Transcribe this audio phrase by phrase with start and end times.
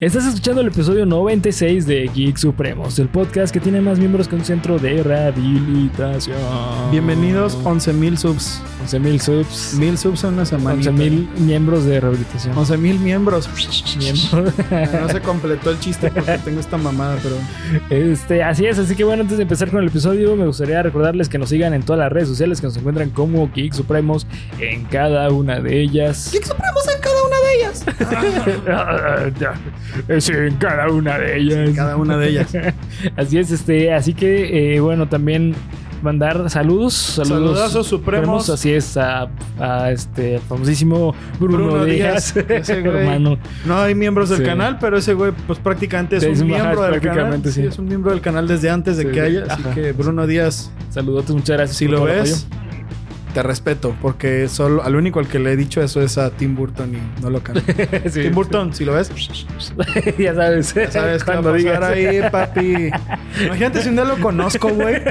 [0.00, 4.36] Estás escuchando el episodio 96 de Geek Supremos, el podcast que tiene más miembros que
[4.36, 6.38] un centro de rehabilitación.
[6.92, 8.62] Bienvenidos, 11.000 subs.
[8.86, 9.76] 11.000 subs.
[9.76, 10.80] 1.000 subs en una semana.
[10.80, 12.54] 11.000 miembros de rehabilitación.
[12.54, 13.48] 11.000 miembros.
[13.98, 14.54] Miembros.
[15.00, 17.34] No se completó el chiste porque tengo esta mamada, pero...
[17.90, 21.28] Este, así es, así que bueno, antes de empezar con el episodio, me gustaría recordarles
[21.28, 24.28] que nos sigan en todas las redes sociales que nos encuentran como Geek Supremos
[24.60, 26.30] en cada una de ellas.
[26.30, 27.17] Geek Supremos en cada
[27.68, 27.84] ellas.
[30.18, 31.70] Sí, en cada una de ellas.
[31.76, 32.52] Cada una de ellas.
[33.16, 35.54] Así es, este, así que eh, bueno, también
[36.02, 38.48] mandar saludos, saludos Saludazos supremos.
[38.50, 42.96] Así es, a, a este famosísimo Bruno, Bruno Díaz, Díaz, ese güey.
[42.98, 43.36] hermano.
[43.66, 44.44] No hay miembros del Sí.
[44.44, 47.00] canal, pero ese güey, pues prácticamente es Es un miembro del canal.
[47.00, 47.62] prácticamente, Sí.
[47.62, 47.66] sí.
[47.66, 49.44] es un miembro del canal desde antes de Sí, que haya.
[49.48, 49.74] Así ajá.
[49.74, 51.76] que Bruno Díaz, Saludotes, muchas gracias.
[51.76, 52.46] si por lo ves,
[53.34, 53.94] te respeto.
[54.00, 57.20] Porque solo al único al que le he dicho eso es a Tim Burton y
[57.22, 57.62] no lo cambio.
[58.10, 59.10] Sí, Tim Burton, si lo ves,
[60.18, 61.82] ya sabes, Ya sabes cuando digas.
[61.82, 62.90] ahí, papi.
[63.44, 65.02] Imagínate si un día lo conozco, güey.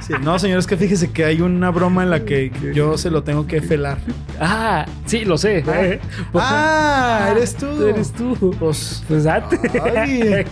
[0.00, 3.10] Sí, no, señor, es que fíjese que hay una broma en la que yo se
[3.10, 3.98] lo tengo que felar.
[4.40, 5.64] Ah, sí, lo sé.
[5.66, 5.82] Ah.
[5.84, 6.00] eh.
[6.32, 7.66] Pues, Ah, eres tú.
[7.86, 8.54] Eres tú.
[8.58, 9.58] Pues, Pues date.
[9.96, 10.44] ay.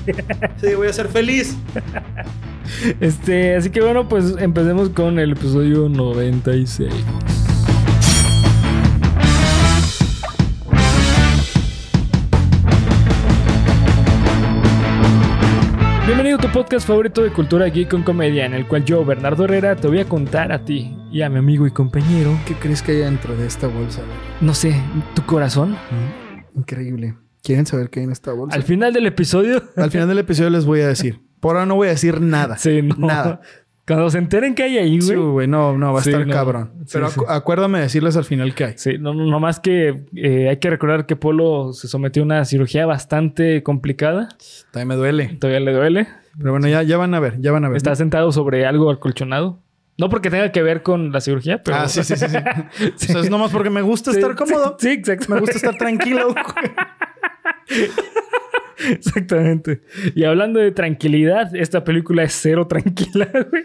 [0.61, 1.57] Sí, voy a ser feliz.
[3.01, 6.91] Este, así que bueno, pues empecemos con el episodio 96.
[16.55, 19.99] Podcast favorito de cultura geek con comedia, en el cual yo, Bernardo Herrera, te voy
[19.99, 23.37] a contar a ti y a mi amigo y compañero, ¿Qué crees que hay dentro
[23.37, 24.03] de esta bolsa?
[24.41, 24.81] no sé,
[25.17, 25.77] tu corazón.
[26.55, 27.17] Increíble.
[27.43, 28.55] ¿Quieren saber qué hay en esta bolsa?
[28.55, 31.21] Al final del episodio, Al final del episodio les voy a decir.
[31.41, 32.57] Por ahora no voy a decir nada.
[32.57, 33.09] sí, no.
[33.09, 33.41] Nada.
[33.87, 35.29] Cuando se enteren que hay ahí, Sí, güey.
[35.31, 36.33] güey, no, no, va a Sí, estar no.
[36.33, 36.73] cabrón.
[36.87, 37.21] Sí, Pero sí.
[37.21, 38.73] acu- acuérdame decirles al final qué hay.
[38.77, 42.45] Sí, no, no, más que eh, hay que recordar que Polo se sometió a una
[42.47, 44.29] cirugía bastante complicada.
[44.71, 45.37] También me duele.
[45.39, 46.09] Todavía le duele.
[46.39, 47.77] Pero bueno, ya, ya van a ver, ya van a ver.
[47.77, 49.61] Está sentado sobre algo acolchonado.
[49.99, 51.77] No porque tenga que ver con la cirugía, pero.
[51.77, 52.27] Ah, sí, sí, sí.
[52.27, 52.37] sí.
[52.95, 54.77] O sea, es nomás porque me gusta Sí, estar cómodo.
[54.81, 55.27] Sí, exacto.
[55.33, 56.35] Me gusta estar tranquilo.
[58.91, 59.83] Exactamente.
[60.15, 63.65] Y hablando de tranquilidad, esta película es cero tranquila, güey.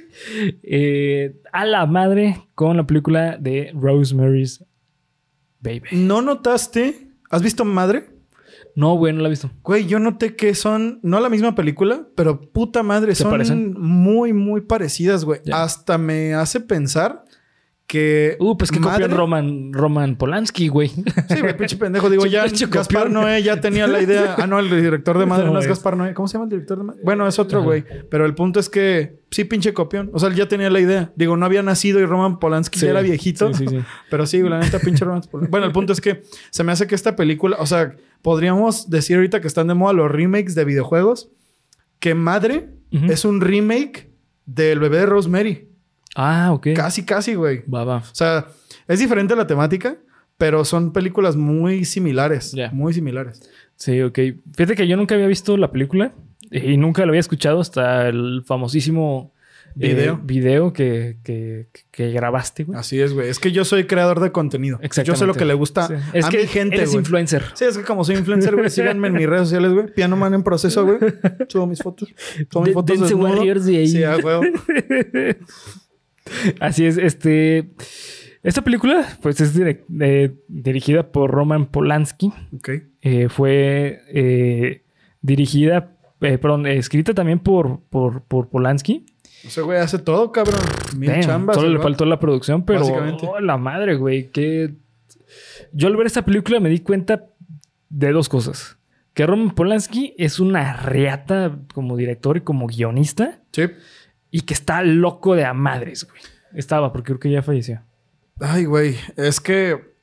[0.63, 4.63] Eh, a la madre con la película de Rosemary's
[5.61, 5.83] Baby.
[5.91, 7.07] ¿No notaste?
[7.29, 8.05] ¿Has visto Madre?
[8.75, 9.51] No, güey, no la he visto.
[9.61, 13.73] Güey, yo noté que son, no la misma película, pero puta madre, ¿Se son parecen?
[13.77, 15.41] muy, muy parecidas, güey.
[15.51, 17.25] Hasta me hace pensar
[17.89, 18.37] que.
[18.39, 20.89] Uh, pues que Madre- copió Roman, Roman Polanski, güey.
[20.89, 22.07] Sí, güey, pinche pendejo.
[22.09, 23.09] Digo, ya Gaspar.
[23.09, 24.35] Noé ya tenía la idea.
[24.37, 26.13] Ah, no, el director de Madre No, no, es Gaspar Noé.
[26.13, 27.01] ¿Cómo se llama el director de Madre?
[27.03, 27.65] Bueno, es otro Ajá.
[27.67, 27.83] güey.
[28.11, 30.11] Pero el punto es que sí, pinche copión.
[30.13, 31.11] O sea, él ya tenía la idea.
[31.15, 32.85] Digo, no había nacido y Roman Polanski Sí.
[32.85, 33.51] ya era viejito.
[33.55, 33.79] Sí, sí.
[34.11, 35.49] Pero sí, la neta, pinche Roman Polanski.
[35.51, 39.15] Bueno, el punto es que se me hace que esta película, o sea, podríamos decir
[39.15, 41.31] ahorita que están de moda los remakes de videojuegos,
[41.99, 44.11] que Madre es un remake
[44.45, 45.68] del bebé de Rosemary.
[46.15, 46.67] Ah, ok.
[46.75, 47.63] Casi, casi, güey.
[47.71, 47.97] Va, va.
[47.97, 48.47] O sea,
[48.87, 49.97] es diferente la temática,
[50.37, 52.55] pero son películas muy similares.
[52.71, 53.41] Muy similares.
[53.75, 54.19] Sí, ok.
[54.55, 56.13] Fíjate que yo nunca había visto la película
[56.51, 59.33] y nunca la había escuchado hasta el famosísimo
[59.79, 60.19] eh, Video.
[60.23, 62.77] video que, que, que grabaste, güey.
[62.79, 63.29] Así es, güey.
[63.29, 64.79] Es que yo soy creador de contenido.
[65.05, 65.93] Yo sé lo que le gusta Sí.
[66.13, 66.99] Es que mi gente, eres güey.
[67.01, 67.43] influencer.
[67.53, 69.93] Sí, es que como soy influencer, güey, síganme en mis redes sociales, güey.
[69.93, 70.97] Piano Man en proceso, güey.
[71.47, 72.09] Subo mis fotos.
[72.51, 73.29] Subo mis De- fotos dense desnudo.
[73.35, 73.87] Warriors de ahí.
[73.87, 74.41] Sí, huevo.
[76.59, 77.69] Así es, este...
[78.41, 82.31] Esta película, pues, es eh, dirigida por Roman Polanski.
[82.55, 82.69] Ok.
[83.01, 84.83] Eh, fue eh,
[85.21, 89.05] dirigida, perdón, escrita también por, por, por Polanski.
[89.45, 90.61] O sea, güey, hace todo, cabrón.
[90.97, 91.55] Mil Damn, chambas.
[91.57, 94.73] Solo le faltó la producción, pero oh, la madre, güey, que
[95.73, 97.25] yo al ver esta película me di cuenta
[97.89, 98.77] de dos cosas.
[99.13, 103.63] Que Roman Polanski es una reata como director y como guionista Sí.
[104.31, 106.21] Y que está loco de a madres, güey.
[106.53, 107.81] Estaba, porque creo que ya falleció.
[108.39, 108.97] Ay, güey.
[109.15, 109.93] Es que...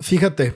[0.00, 0.54] Fíjate.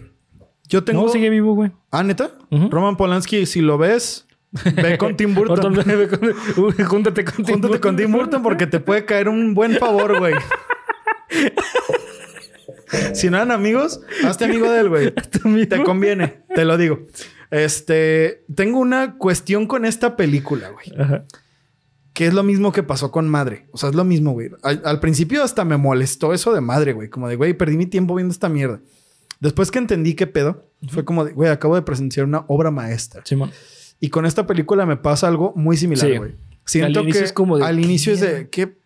[0.69, 1.03] Yo tengo...
[1.03, 1.72] No, sigue vivo, güey.
[1.91, 2.32] Ah, ¿neta?
[2.50, 5.74] Roman Polanski, si lo ves, ve con Tim Burton.
[5.74, 10.34] Júntate con Tim Júntate con Tim Burton porque te puede caer un buen favor, güey.
[13.15, 15.15] si no eran amigos, hazte amigo de él, güey.
[15.66, 17.06] Te conviene, te lo digo.
[17.50, 20.92] Este, tengo una cuestión con esta película, güey.
[20.98, 21.24] Ajá.
[22.12, 23.66] Que es lo mismo que pasó con Madre.
[23.72, 24.50] O sea, es lo mismo, güey.
[24.62, 27.09] Al, al principio hasta me molestó eso de Madre, güey.
[27.09, 28.80] Como de, güey, perdí mi tiempo viendo esta mierda.
[29.41, 33.22] Después que entendí qué pedo, fue como de, güey, acabo de presenciar una obra maestra.
[33.24, 33.50] Simón.
[33.98, 36.16] Y con esta película me pasa algo muy similar, Sí.
[36.18, 36.34] güey.
[36.64, 38.48] Siento Al que es como de, al ¿qué inicio es de mierda?
[38.50, 38.78] qué,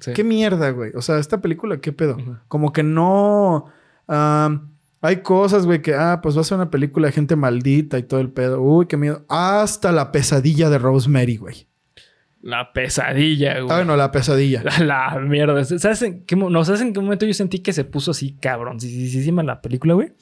[0.00, 0.12] Sí.
[0.12, 0.92] qué mierda, güey.
[0.94, 2.16] O sea, esta película, qué pedo.
[2.48, 3.66] Como que no.
[5.00, 8.02] Hay cosas, güey, que, ah, pues va a ser una película de gente maldita y
[8.04, 8.60] todo el pedo.
[8.62, 9.24] Uy, qué miedo.
[9.28, 11.66] Hasta la pesadilla de Rosemary, güey.
[12.44, 13.72] La pesadilla, güey.
[13.72, 14.62] Ah, bueno, la pesadilla.
[14.80, 15.64] La, mierda.
[15.64, 18.80] ¿Sabes en qué, no, ¿sabes en qué momento yo sentí que se puso así, cabrón?
[18.80, 20.12] Sí, sí, sí, sí, la película, güey.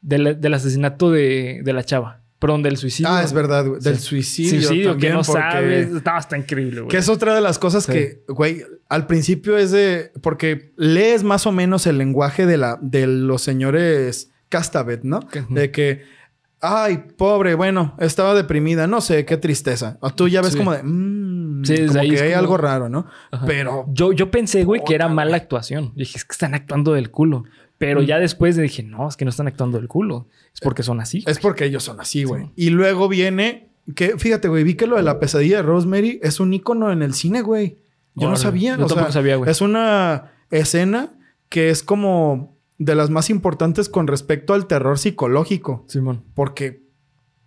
[0.00, 2.22] Del, del asesinato de, de la chava.
[2.38, 3.10] Perdón, del suicidio.
[3.10, 3.80] Ah, es verdad, güey.
[3.82, 4.62] Del suicidio.
[4.62, 5.90] Suicidio también que no sabes.
[5.90, 6.88] Estaba hasta increíble, güey.
[6.88, 10.12] Que es otra de las cosas que, güey, al principio es de.
[10.22, 15.20] Porque lees más o menos el lenguaje de, la, de los señores Castavet, ¿no?
[15.50, 16.15] De que.
[16.60, 19.98] Ay, pobre, bueno, estaba deprimida, no sé, qué tristeza.
[20.00, 20.82] O tú ya ves como de.
[20.82, 23.06] Mmm, sí, como que hay algo raro, ¿no?
[23.46, 23.84] Pero.
[23.88, 25.92] Yo, yo pensé, güey, que era mala actuación.
[25.94, 27.44] Dije, es que están actuando del culo.
[27.78, 30.28] Pero ya después dije, no, es que no están actuando del culo.
[30.54, 31.22] Es porque son así.
[31.26, 32.50] Es porque ellos son así, güey.
[32.56, 36.40] Y luego viene que, fíjate, güey, vi que lo de la pesadilla de Rosemary es
[36.40, 37.78] un icono en el cine, güey.
[38.14, 38.78] Yo no sabía.
[38.78, 39.50] Yo tampoco sabía, güey.
[39.50, 41.12] Es una escena
[41.50, 45.84] que es como de las más importantes con respecto al terror psicológico.
[45.88, 46.24] Simón.
[46.34, 46.82] Porque,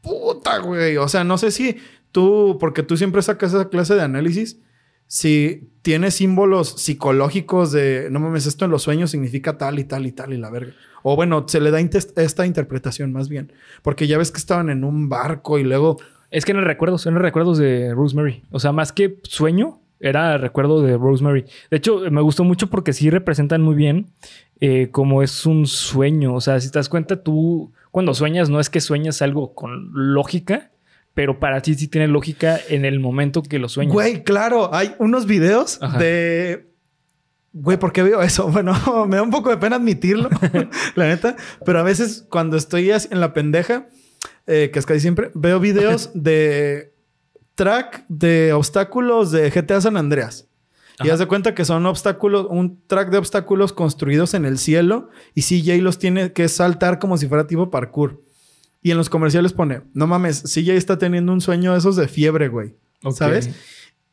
[0.01, 0.97] puta, güey.
[0.97, 1.77] O sea, no sé si
[2.11, 4.59] tú, porque tú siempre sacas esa clase de análisis
[5.09, 10.05] si tiene símbolos psicológicos de no mames, esto en los sueños significa tal y tal
[10.05, 10.73] y tal y la verga.
[11.01, 13.51] O bueno, se le da esta interpretación más bien.
[13.81, 15.97] Porque ya ves que estaban en un barco y luego.
[16.29, 18.43] Es que en el recuerdo, en los recuerdos de Rosemary.
[18.51, 21.45] O sea, más que sueño, era recuerdo de Rosemary.
[21.69, 24.07] De hecho, me gustó mucho porque sí representan muy bien
[24.61, 26.33] eh, como es un sueño.
[26.33, 29.89] O sea, si te das cuenta, tú cuando sueñas no es que sueñas algo con
[29.93, 30.71] lógica,
[31.13, 33.93] pero para ti sí tiene lógica en el momento que lo sueñas.
[33.93, 36.67] Güey, claro, hay unos videos de.
[37.51, 38.47] Güey, ¿por qué veo eso?
[38.51, 38.73] Bueno,
[39.07, 40.29] me da un poco de pena admitirlo,
[40.95, 41.35] la neta.
[41.65, 43.87] Pero a veces cuando estoy en la pendeja,
[44.45, 46.88] eh, que es casi siempre, veo videos de
[47.59, 50.47] track de obstáculos de GTA San Andreas.
[51.03, 55.09] Y haz de cuenta que son obstáculos, un track de obstáculos construidos en el cielo
[55.35, 58.23] y CJ los tiene que saltar como si fuera tipo parkour.
[58.81, 62.07] Y en los comerciales pone, no mames, CJ está teniendo un sueño de esos de
[62.07, 62.77] fiebre, güey.
[63.11, 63.49] ¿Sabes?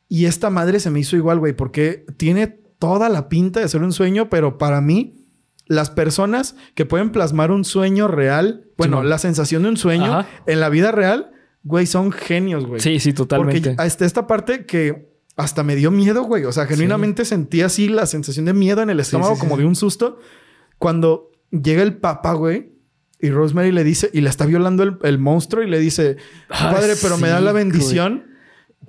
[0.09, 2.47] Y esta madre se me hizo igual, güey, porque tiene
[2.79, 5.25] toda la pinta de ser un sueño, pero para mí,
[5.67, 10.59] las personas que pueden plasmar un sueño real, bueno, la sensación de un sueño en
[10.59, 11.31] la vida real,
[11.67, 12.79] güey, son genios, güey.
[12.79, 13.71] Sí, sí, totalmente.
[13.71, 16.45] Porque hasta esta parte que hasta me dio miedo, güey.
[16.45, 19.75] O sea, genuinamente sentí así la sensación de miedo en el estómago, como de un
[19.75, 20.19] susto.
[20.79, 22.71] Cuando llega el papá, güey,
[23.19, 26.17] y Rosemary le dice, y le está violando el, monstruo y le dice,
[26.47, 28.25] padre, pero me da la bendición.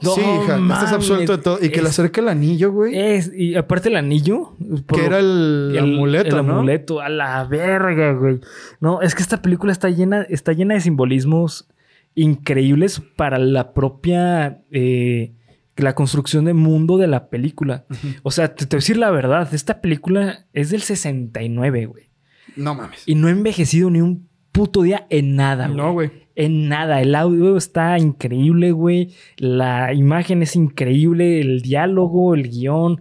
[0.00, 1.58] sí, hija, estás absuelto de todo.
[1.60, 2.96] Y que le acerque el anillo, güey.
[2.96, 4.54] Es, y aparte el anillo.
[4.86, 8.40] que era el, amuleto, el amuleto, a la verga, güey.
[8.80, 11.68] No, es que esta película está llena, está llena de simbolismos
[12.18, 14.62] increíbles para la propia.
[14.70, 15.34] Eh,
[15.76, 17.86] la construcción de mundo de la película.
[18.24, 22.10] O sea, te, te voy a decir la verdad, esta película es del 69, güey.
[22.56, 23.04] No mames.
[23.06, 25.76] Y no he envejecido ni un puto día en nada, güey.
[25.76, 26.10] No, güey.
[26.34, 27.00] En nada.
[27.00, 29.14] El audio está increíble, güey.
[29.36, 31.40] La imagen es increíble.
[31.40, 33.00] El diálogo, el guion,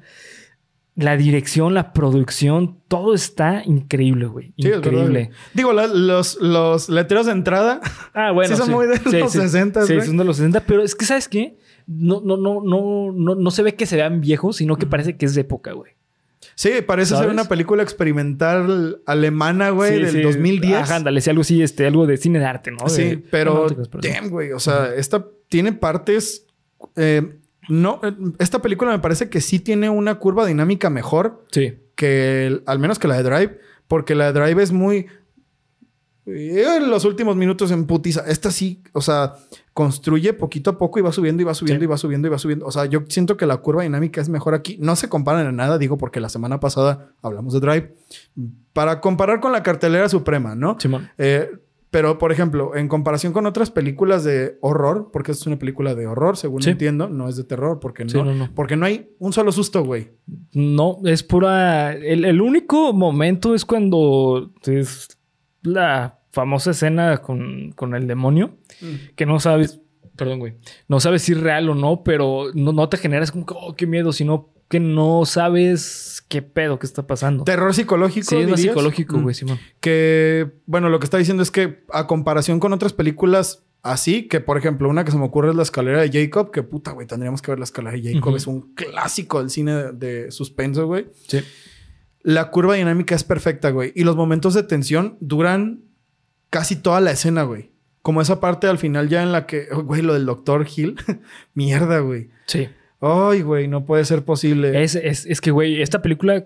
[0.97, 4.53] la dirección, la producción, todo está increíble, güey.
[4.55, 5.29] increíble.
[5.53, 7.79] Digo, los, los letreros de entrada.
[8.13, 8.47] Ah, bueno.
[8.55, 10.61] Sí, son muy de los 60, Sí, son de los 60.
[10.61, 11.55] Pero es que, ¿sabes qué?
[11.85, 15.17] No, no, no, no, no, no se ve que se vean viejos, sino que parece
[15.17, 15.91] que es de época, güey.
[16.55, 20.73] Sí, parece ser una película experimental alemana, güey, del 2010.
[20.73, 22.89] Ajá, ándale, sí, algo así, este, algo de cine de arte, ¿no?
[22.89, 23.67] Sí, pero,
[24.01, 26.47] damn, güey, o sea, esta tiene partes...
[26.95, 27.37] Eh,
[27.67, 31.45] no, eh, esta película me parece que sí tiene una curva dinámica mejor.
[31.51, 31.79] Sí.
[31.95, 33.59] Que al menos que la de Drive.
[33.87, 35.07] Porque la de Drive es muy
[36.27, 38.23] en los últimos minutos en putiza.
[38.27, 39.35] Esta sí, o sea,
[39.73, 42.37] construye poquito a poco y va subiendo y va subiendo y va subiendo y va
[42.37, 42.65] subiendo.
[42.65, 44.77] O sea, yo siento que la curva dinámica es mejor aquí.
[44.81, 47.95] No se comparan en nada, digo, porque la semana pasada hablamos de Drive.
[48.73, 50.77] Para comparar con la cartelera suprema, ¿no?
[50.79, 51.09] Simón.
[51.17, 51.49] Eh,
[51.89, 56.05] pero, por ejemplo, en comparación con otras películas de horror, porque es una película de
[56.05, 59.83] horror, según entiendo, no es de terror, porque no, porque no hay un solo susto,
[59.83, 60.09] güey.
[60.53, 61.93] No, es pura.
[61.93, 65.17] El, el único momento es cuando es
[65.61, 69.15] la famosa escena con, con el demonio, mm.
[69.15, 69.81] que no sabes,
[70.15, 70.55] perdón, güey,
[70.87, 73.87] no sabes si es real o no, pero no, no te generas como, oh, qué
[73.87, 77.43] miedo, sino que no sabes qué pedo que está pasando.
[77.43, 78.29] Terror psicológico.
[78.29, 79.35] Sí, es psicológico, güey, mm.
[79.35, 79.59] Simón.
[79.79, 84.39] Que, bueno, lo que está diciendo es que a comparación con otras películas así, que
[84.41, 87.07] por ejemplo, una que se me ocurre es La escalera de Jacob, que puta, güey,
[87.07, 90.85] tendríamos que ver La escalera de Jacob, es un clásico del cine de, de suspenso,
[90.87, 91.07] güey.
[91.27, 91.39] Sí.
[92.21, 93.93] La curva dinámica es perfecta, güey.
[93.95, 95.85] Y los momentos de tensión duran
[96.49, 97.71] casi toda la escena, güey.
[98.01, 100.97] Como esa parte al final ya en la que, güey, lo del doctor Hill.
[101.53, 102.29] Mierda, güey.
[102.45, 102.69] Sí.
[102.99, 104.83] Ay, güey, no puede ser posible.
[104.83, 106.45] Es, es, es que, güey, esta película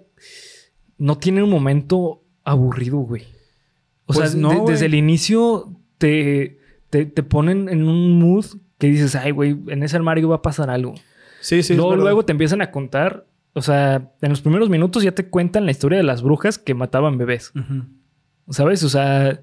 [0.97, 3.23] no tiene un momento aburrido, güey.
[4.05, 8.45] O Pues sea, no, de- desde el inicio te, te, te ponen en un mood
[8.77, 10.95] que dices, ay, güey, en ese armario va a pasar algo.
[11.39, 11.75] Sí, sí.
[11.75, 15.65] luego, luego te empiezan a contar, o sea, en los primeros minutos ya te cuentan
[15.65, 17.51] la historia de las brujas que mataban bebés.
[18.49, 18.83] ¿Sabes?
[18.83, 19.39] O sea,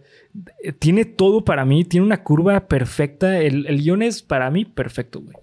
[0.79, 3.41] tiene todo para mí, tiene una curva perfecta.
[3.41, 5.37] El, el guion es para mí perfecto, güey.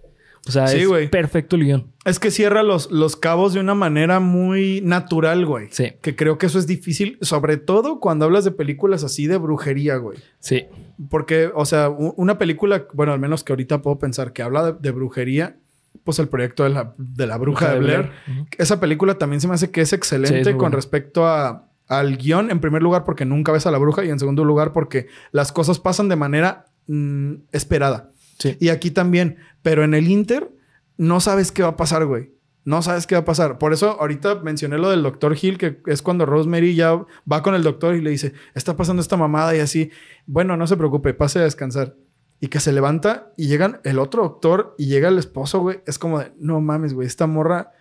[0.47, 1.91] O sea, Sí, es perfecto el guion.
[2.05, 5.69] Es que cierra los, los cabos de una manera muy natural, güey.
[5.71, 9.37] Sí, Que creo que eso es difícil, sobre todo cuando hablas de películas así de
[9.37, 10.19] brujería, güey.
[10.39, 10.65] sí.
[11.09, 14.77] Porque, o sea, una película, bueno, al menos que ahorita puedo pensar que habla de,
[14.79, 15.57] de brujería,
[16.05, 18.11] pues el proyecto de la, de la bruja, de Blair.
[18.57, 21.67] Esa película también se me hace que es excelente Sí, es muy con respecto a,
[21.87, 24.71] al guion, en primer lugar porque nunca ves a la bruja y en segundo lugar
[24.71, 28.11] porque las cosas pasan de manera mm, esperada.
[28.59, 30.51] Y aquí también, pero en el Inter
[30.97, 32.33] no sabes qué va a pasar, güey.
[32.65, 33.59] No sabes qué va a pasar.
[33.59, 37.53] Por eso ahorita mencioné lo del doctor Hill, que es cuando Rosemary ya va con
[37.53, 39.91] el doctor y le dice, está pasando esta mamada y así.
[40.25, 41.95] Bueno, no se preocupe, pase a descansar.
[42.39, 45.81] Y que se levanta y llegan el otro doctor y llega el esposo, güey.
[45.85, 47.71] Es como de, no mames, güey, esta morra,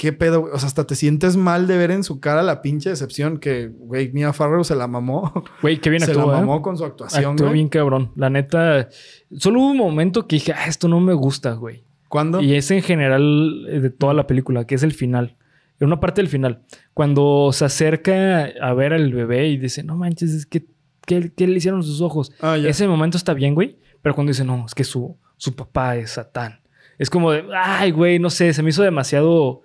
[0.00, 0.52] qué pedo, güey.
[0.54, 3.68] O sea, hasta te sientes mal de ver en su cara la pinche decepción que,
[3.68, 5.30] güey, Mia Farrow se la mamó.
[5.60, 6.40] Güey, qué bien se actuó, la ¿eh?
[6.40, 7.54] mamó con su actuación, Actuó güey.
[7.58, 8.10] bien cabrón.
[8.16, 8.88] La neta,
[9.36, 11.84] solo hubo un momento que dije, ah, esto no me gusta, güey.
[12.08, 12.40] ¿Cuándo?
[12.40, 15.36] Y es en general eh, de toda la película, que es el final.
[15.80, 16.62] En una parte del final.
[16.94, 20.64] Cuando se acerca a ver al bebé y dice, no manches, es que,
[21.04, 22.32] ¿qué, qué le hicieron sus ojos?
[22.40, 22.70] Ah, ya.
[22.70, 23.76] Ese momento está bien, güey.
[24.00, 26.60] Pero cuando dice, no, es que su, su papá es Satán.
[26.98, 29.60] Es como de, ay, güey, no sé, se me hizo demasiado.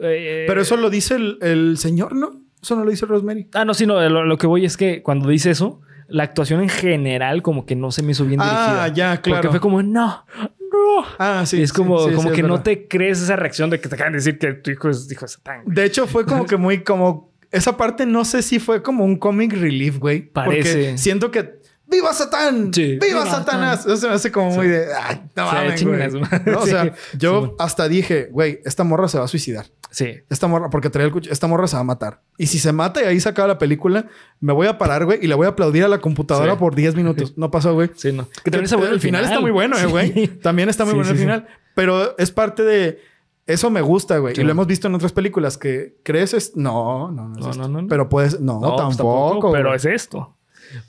[0.00, 2.42] Eh, Pero eso lo dice el, el señor, ¿no?
[2.62, 3.48] Eso no lo dice Rosemary.
[3.54, 4.00] Ah, no, sí, no.
[4.08, 7.76] Lo, lo que voy es que cuando dice eso, la actuación en general, como que
[7.76, 8.84] no se me hizo bien dirigida.
[8.84, 9.42] Ah, ya, claro.
[9.42, 10.24] Porque fue como, no,
[10.72, 11.04] no.
[11.18, 11.62] Ah, sí.
[11.62, 14.12] es como, sí, sí, como que no te crees esa reacción de que te acaban
[14.14, 15.64] de decir que tu hijo es hijo de Satán.
[15.64, 15.74] güey.
[15.76, 17.28] De hecho, fue como que muy como.
[17.50, 20.22] Esa parte no sé si fue como un comic relief, güey.
[20.22, 20.72] Parece.
[20.72, 21.58] Porque siento que.
[21.86, 22.72] ¡Viva Satán!
[22.74, 22.98] Sí.
[23.00, 23.86] ¡Viva, ¡Viva Satanás!
[23.86, 24.88] Eso se me hace como muy de.
[24.94, 25.98] ¡Ay, no mames, güey!
[26.44, 29.66] No, o sea, yo hasta dije, güey, esta morra se va a suicidar.
[29.90, 30.16] Sí.
[30.28, 32.20] Esta morra, porque traía el cuchillo, esta morra se va a matar.
[32.36, 34.06] Y si se mata y ahí se acaba la película,
[34.40, 36.58] me voy a parar, güey, y le voy a aplaudir a la computadora Sí.
[36.58, 37.34] por 10 minutos.
[37.36, 37.90] No pasó, güey.
[37.96, 38.28] Sí, no.
[38.44, 40.28] Que también el final, está muy bueno, eh, güey.
[40.42, 41.46] También está muy bueno el final.
[41.74, 43.00] Pero es parte de.
[43.46, 44.34] Eso me gusta, güey.
[44.34, 44.42] Sí.
[44.42, 46.54] Y lo hemos visto en otras películas que crees es.
[46.54, 47.38] No, no, no.
[47.38, 47.68] Es No, esto.
[47.68, 47.88] no, no.
[47.88, 48.38] Pero puedes.
[48.40, 49.52] No, pues tampoco.
[49.52, 50.36] Pero es esto.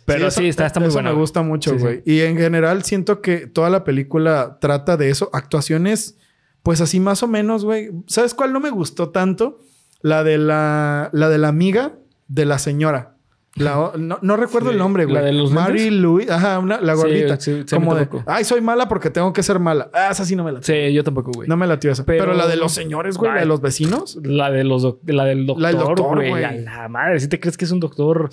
[0.03, 1.11] Pero sí, eso- está, está muy eso bueno.
[1.11, 1.77] me gusta mucho, sí.
[1.77, 2.01] güey.
[2.05, 5.29] Y en general siento que toda la película trata de eso.
[5.31, 6.17] Actuaciones,
[6.63, 7.91] pues así más o menos, güey.
[8.07, 9.59] ¿Sabes cuál no me gustó tanto?
[10.01, 11.93] La de la, la de la amiga
[12.27, 13.15] de la señora.
[13.55, 15.15] La- no, no recuerdo Sí, el nombre, güey.
[15.15, 15.89] ¿la de los Mary?
[15.89, 17.37] Louise, ajá, una- la gordita.
[17.39, 19.89] sí, sí, como de, ay, soy mala porque tengo que ser mala.
[19.93, 21.49] Ah, esa sí no me la Sí, yo tampoco, güey.
[21.49, 22.05] No me latió esa.
[22.05, 24.17] Pero, Pero- la de los señores, güey, la de los vecinos.
[24.23, 26.63] La, de los la del doctor, La del doctor, güey.
[26.63, 27.19] la madre.
[27.19, 28.29] ¿Sí te crees que es un doctor?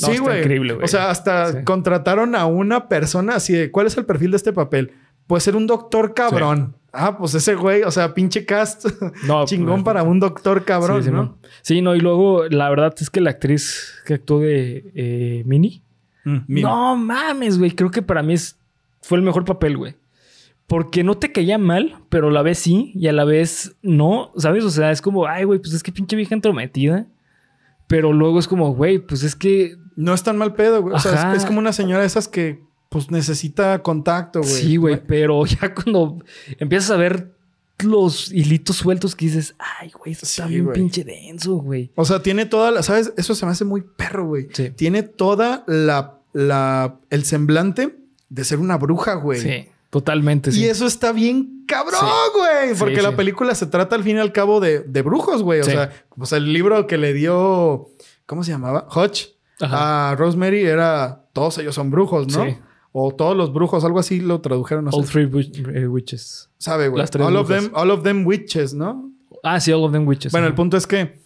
[0.00, 0.38] No, sí, güey.
[0.38, 0.84] increíble, güey.
[0.84, 4.52] O sea, hasta contrataron a una persona así de, ¿cuál es el perfil de este
[4.52, 4.92] papel?
[5.26, 6.76] Puede ser un doctor cabrón.
[6.92, 8.86] Ah, pues ese güey, o sea, pinche cast
[9.26, 11.38] No, chingón pues, para un doctor cabrón, sí, sí, ¿no?
[11.62, 11.94] Sí, no.
[11.94, 15.82] Y luego, la verdad es que la actriz que actuó de eh, Minnie.
[16.24, 16.60] Mm.
[16.60, 17.70] No mames, güey.
[17.70, 18.58] Creo que para mí es,
[19.02, 19.94] fue el mejor papel, güey.
[20.66, 24.32] Porque no te caía mal, pero a la vez sí y a la vez no,
[24.36, 24.64] ¿sabes?
[24.64, 27.06] O sea, es como, ay, güey, pues es que pinche vieja entrometida.
[27.86, 30.94] Pero luego es como, güey, pues es que No es tan mal pedo, güey.
[30.94, 34.52] O sea, es como una señora de esas que pues necesita contacto, güey.
[34.52, 36.22] Sí, güey, pero ya cuando
[36.58, 37.32] empiezas a ver
[37.78, 40.74] los hilitos sueltos que dices, ay, güey, esto está Sí, bien güey.
[40.74, 41.90] pinche denso, güey.
[41.94, 43.14] O sea, tiene toda la, ¿sabes?
[43.16, 44.48] Eso se me hace muy perro, güey.
[44.52, 44.68] Sí.
[44.70, 47.96] Tiene toda la, la, el semblante
[48.28, 49.40] de ser una bruja, güey.
[49.40, 50.50] Sí, totalmente.
[50.50, 50.66] Y Sí.
[50.68, 52.06] eso está bien cabrón, Sí.
[52.38, 52.74] güey.
[52.78, 55.60] Porque la película se trata al fin y al cabo de, de brujos, güey.
[55.60, 57.88] O sea, pues el libro que le dio,
[58.26, 58.88] ¿cómo se llamaba?
[58.90, 60.10] Hodge Ajá.
[60.10, 62.44] a Rosemary era todos ellos son brujos, ¿no?
[62.44, 62.58] Sí.
[62.92, 65.26] O todos los brujos, algo así lo tradujeron, no All sé.
[65.28, 66.50] Three eh, Witches.
[66.58, 67.00] Sabe, güey.
[67.00, 69.10] las tres All of them, all of them witches, ¿no?
[69.42, 70.32] Ah, sí, All of Them Witches.
[70.32, 71.20] Bueno, el punto es que,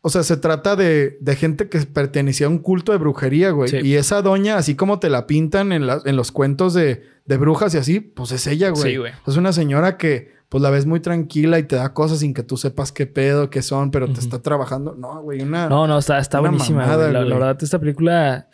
[0.00, 3.68] o sea, se trata de, de gente que pertenecía a un culto de brujería, güey.
[3.68, 3.76] Sí.
[3.84, 7.36] Y esa doña, así como te la pintan en, la- en los cuentos de, de
[7.36, 8.82] brujas y así, pues es ella, güey.
[8.82, 9.12] Sí, güey.
[9.26, 12.42] Es una señora que, pues la ves muy tranquila y te da cosas sin que
[12.42, 14.96] tú sepas qué pedo, qué son, pero te está trabajando.
[14.98, 15.68] No, güey, una...
[15.68, 16.80] No, no, está, está buenísima.
[16.80, 18.48] mamada, la verdad, esta película.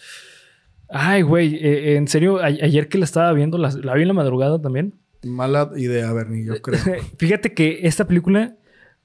[0.89, 1.57] Ay, güey.
[1.57, 4.61] eh, en serio, a- ayer que la estaba viendo, la, la vi en la madrugada
[4.61, 4.95] también.
[5.25, 6.79] Mala idea, Bernie, yo creo.
[7.19, 8.57] Fíjate que esta película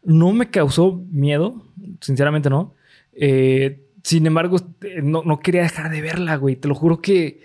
[0.04, 1.64] no me causó miedo,
[2.02, 2.76] sinceramente no.
[3.14, 6.56] Eh, sin embargo, eh, no, no quería dejar de verla, güey.
[6.56, 7.42] Te lo juro que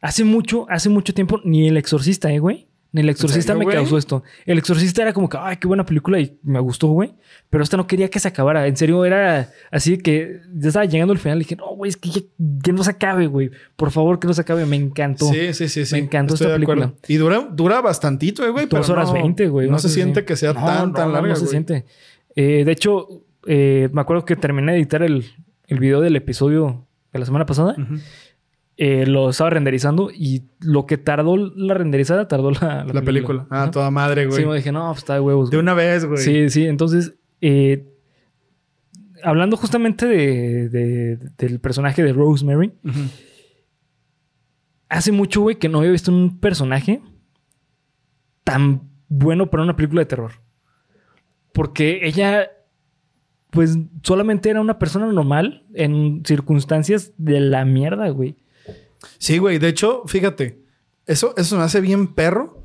[0.00, 2.68] hace mucho, hace mucho tiempo, ni El Exorcista, ¿eh, güey?
[2.94, 3.76] Ni el exorcista serio, me güey?
[3.76, 4.22] causó esto.
[4.46, 7.12] El exorcista era como que, ay, qué buena película y me gustó, güey.
[7.50, 8.68] Pero esta no quería que se acabara.
[8.68, 11.96] En serio, era así que ya estaba llegando al final y dije, no, güey, es
[11.96, 13.50] que, ya- no se acabe, güey.
[13.74, 14.64] Por favor, que no se acabe.
[14.64, 15.26] Me encantó.
[15.26, 15.94] Sí, sí, sí, sí.
[15.96, 16.82] Me encantó Estoy esta acuerdo.
[16.92, 17.04] película.
[17.08, 18.66] Y dura, dura bastantito, eh, güey.
[18.66, 19.68] Dos horas no- veinte, güey.
[19.68, 21.50] No se siente que sea No, tan, tan larga, No se güey.
[21.50, 21.84] siente.
[22.36, 25.24] Eh, de hecho, eh, me acuerdo que terminé de editar el,
[25.66, 27.74] el video del episodio de la semana pasada.
[27.76, 27.96] Ujú.
[28.76, 33.46] Eh, lo estaba renderizando y lo que tardó la renderizada tardó la, La película.
[33.50, 33.70] Ah, Ajá.
[33.70, 34.40] toda madre, güey.
[34.42, 35.48] Sí, me dije, no, pues está de huevos.
[35.50, 35.62] de güey".
[35.62, 36.18] una vez, güey.
[36.18, 36.66] Sí, sí.
[36.66, 37.86] Entonces, eh,
[39.22, 42.72] hablando justamente de, de- del personaje de Rosemary,
[44.88, 47.00] hace mucho, güey, que no había visto un personaje
[48.44, 50.32] tan bueno para una película de terror.
[51.52, 52.50] Porque ella,
[53.50, 58.36] pues, solamente era una persona normal en circunstancias de la mierda, güey.
[59.18, 59.58] Sí, güey.
[59.58, 60.62] De hecho, fíjate.
[61.06, 62.62] Eso, eso me hace bien perro.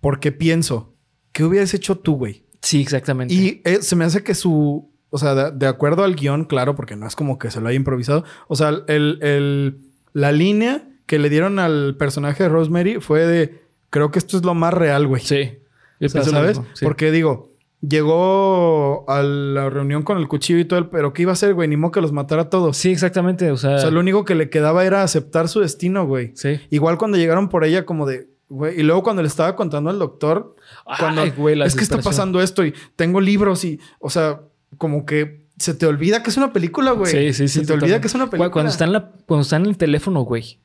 [0.00, 0.94] Porque pienso,
[1.32, 2.44] ¿qué hubieras hecho tú, güey?
[2.62, 3.34] Sí, exactamente.
[3.34, 4.90] Y eh, se me hace que su.
[5.10, 7.68] O sea, de, de acuerdo al guion, claro, porque no es como que se lo
[7.68, 8.24] haya improvisado.
[8.48, 9.80] O sea, el, el-
[10.12, 13.60] la línea que le dieron al personaje de Rosemary fue de.
[13.90, 15.22] Creo que esto es lo más real, güey.
[15.22, 15.58] sí.
[16.02, 16.58] O sea, ¿Sabes?
[16.72, 16.84] sí.
[16.84, 17.49] Porque digo,
[17.80, 21.54] llegó a la reunión con el cuchillo y todo, el, pero ¿qué iba a hacer,
[21.54, 21.68] güey?
[21.68, 22.76] Ni modo que los matara a todos.
[22.76, 23.50] Sí, exactamente.
[23.50, 26.32] O sea, O sea, lo único que le quedaba era aceptar su destino, güey.
[26.34, 26.60] sí.
[26.70, 29.98] Igual cuando llegaron por ella, como de, güey, y luego cuando le estaba contando al
[29.98, 30.56] doctor,
[30.98, 34.40] cuando Ay, güey, la es que está pasando esto y tengo libros y, o sea,
[34.78, 37.10] como que se te olvida que es una película, güey.
[37.10, 37.60] Sí, sí, sí.
[37.60, 38.50] Se te olvida que es una película.
[38.50, 40.58] Cuando está en, la, cuando está en el teléfono, güey.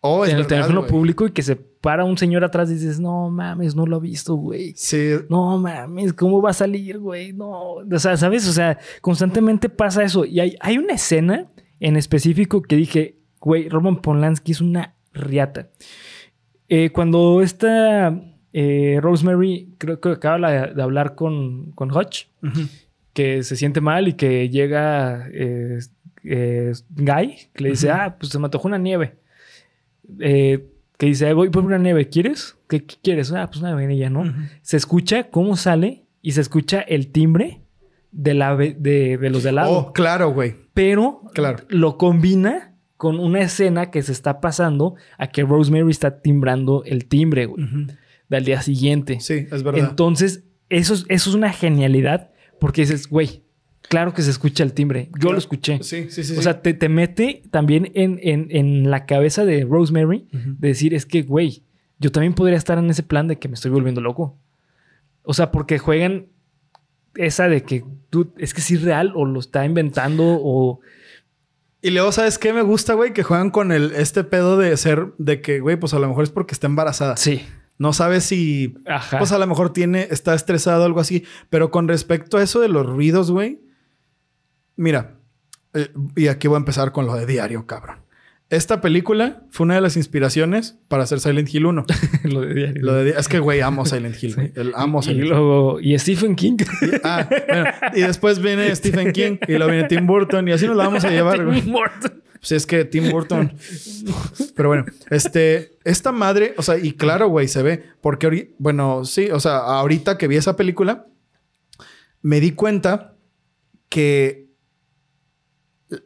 [0.00, 3.00] Oh, en el verdad, teléfono público y que se para un señor atrás y dices,
[3.00, 4.72] no mames, no lo he visto, güey.
[4.76, 5.12] Sí.
[5.28, 7.32] No mames, ¿cómo va a salir, güey?
[7.32, 7.50] No.
[7.74, 8.46] O sea, ¿sabes?
[8.48, 10.24] O sea, constantemente pasa eso.
[10.24, 11.46] Y hay, hay una escena
[11.80, 15.68] en específico que dije, güey, Roman Polanski es una riata.
[16.68, 18.20] Eh, cuando esta
[18.52, 22.62] eh, Rosemary, creo que acaba de hablar con, con Hutch, Ujú.
[23.12, 25.78] que se siente mal y que llega eh,
[26.22, 29.16] Guy, que le dice, ah, pues se me antojó una nieve.
[30.20, 32.56] Eh, que dice, voy por una nieve, ¿quieres?
[32.68, 33.30] ¿Qué, qué quieres?
[33.32, 34.22] Ah, pues una vainilla, ¿no?
[34.22, 34.32] Ujú.
[34.62, 37.60] Se escucha cómo sale y se escucha el timbre
[38.10, 38.74] de, la, de,
[39.18, 39.70] de los de lado.
[39.70, 40.56] Oh, claro, güey.
[40.74, 41.58] Pero Claro.
[41.68, 47.06] lo combina con una escena que se está pasando a que Rosemary está timbrando el
[47.06, 47.64] timbre, güey,
[48.28, 49.20] del día siguiente.
[49.20, 49.88] Sí, es verdad.
[49.88, 53.44] Entonces, eso es, eso es una genialidad porque dices, güey,
[53.88, 55.06] claro que se escucha el timbre.
[55.12, 55.32] Yo Claro.
[55.32, 55.82] lo escuché.
[55.82, 56.32] sí, sí, sí.
[56.32, 56.42] o sí.
[56.42, 61.06] sea, te, te mete también en, en- en la cabeza de Rosemary de decir, es
[61.06, 61.62] que, güey,
[61.98, 64.38] yo también podría estar en ese plan de que me estoy volviendo loco.
[65.22, 66.26] O sea, porque juegan
[67.16, 70.80] esa de que tú, es que sí es real o lo está inventando o...
[71.80, 73.12] Y luego, ¿sabes qué me gusta, güey?
[73.12, 76.24] Que juegan con el, este pedo de ser, de que, güey, pues a lo mejor
[76.24, 77.16] es porque está embarazada.
[77.16, 77.42] Sí.
[77.78, 79.18] No sabes si, Ajá.
[79.18, 81.24] pues a lo mejor tiene, está estresado o algo así.
[81.50, 83.60] Pero con respecto a eso de los ruidos, güey.
[84.78, 85.16] Mira,
[85.74, 87.96] eh, y aquí voy a empezar con lo de diario, cabrón.
[88.48, 91.84] Esta película fue una de las inspiraciones para hacer Silent Hill 1.
[92.24, 92.82] lo de diario.
[92.82, 94.52] Lo de, es que, güey, amo Silent Hill.
[94.54, 95.28] El- amo y, Silent Hill.
[95.30, 96.56] luego, y Stephen King.
[97.02, 97.64] Ah, bueno,
[97.94, 101.04] y después viene Stephen King y luego viene Tim Burton y así nos la vamos
[101.04, 101.60] a llevar, güey.
[101.60, 102.22] Tim Burton.
[102.38, 103.52] Pues es que Tim Burton.
[104.54, 107.82] Pero bueno, este, esta madre, o sea, y claro, güey, se ve.
[108.00, 111.06] Porque, bueno, sí, o sea, ahorita que vi esa película,
[112.22, 113.16] me di cuenta
[113.88, 114.47] que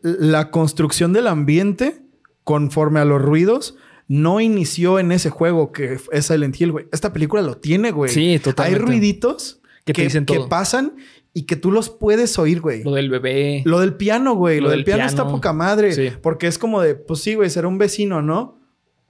[0.03, 2.03] la construcción del ambiente
[2.45, 3.77] conforme a los ruidos
[4.09, 6.87] no inició en ese juego que es Silent Hill, güey.
[6.93, 8.11] Esta película lo tiene, güey.
[8.13, 8.85] Sí, Hay totalmente.
[8.85, 10.49] ruiditos Que te dicen que todo.
[10.49, 10.97] pasan
[11.33, 12.83] y que tú los puedes oír, güey.
[12.83, 13.63] Lo del bebé.
[13.65, 14.59] Lo del piano, güey.
[14.59, 15.93] Lo, Lo del, del piano, está poca madre.
[15.93, 16.11] Sí.
[16.21, 18.61] Porque es como de, pues sí, güey, será un vecino, ¿no?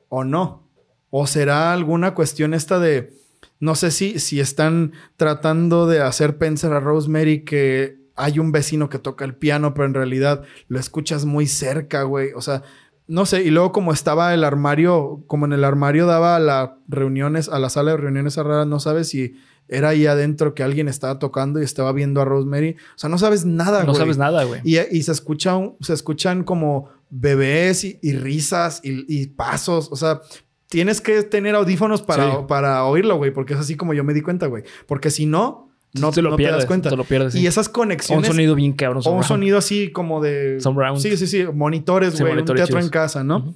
[0.09, 0.71] O no.
[1.11, 3.13] O será alguna cuestión esta de,
[3.59, 8.89] no sé si, si están tratando de hacer pensar a Rosemary que hay un vecino
[8.89, 12.33] que toca el piano, pero en realidad lo escuchas muy cerca, güey.
[12.35, 12.63] O sea,
[13.09, 13.43] no sé.
[13.43, 17.59] Y luego como estaba el armario, como en el armario daba a las reuniones, a
[17.59, 19.35] la sala de reuniones raras, no sabes si
[19.69, 22.77] era ahí adentro que alguien estaba tocando y estaba viendo a Rosemary.
[22.95, 23.97] O sea, no sabes nada, no güey.
[23.99, 24.61] sabes nada, güey.
[24.65, 29.89] Y, y se, escucha un- se escuchan como bebés y, y risas y, y pasos.
[29.91, 30.21] O sea,
[30.69, 32.37] tienes que tener audífonos para, Sí.
[32.49, 34.65] para oírlo, güey, porque es así como yo me di cuenta, güey.
[34.87, 36.91] Porque si no, no, te lo no pierdes, te das cuenta.
[36.91, 37.41] te lo pierdes, sí.
[37.41, 38.27] Y esas O un conexiones.
[38.27, 39.03] sonido bien cabrón.
[39.05, 40.59] o un sonido así como de.
[40.61, 41.01] Surround.
[41.01, 41.45] Sí, sí, sí.
[41.53, 42.33] Monitores, Sí, güey.
[42.33, 43.55] un monitores teatro en casa, ¿no?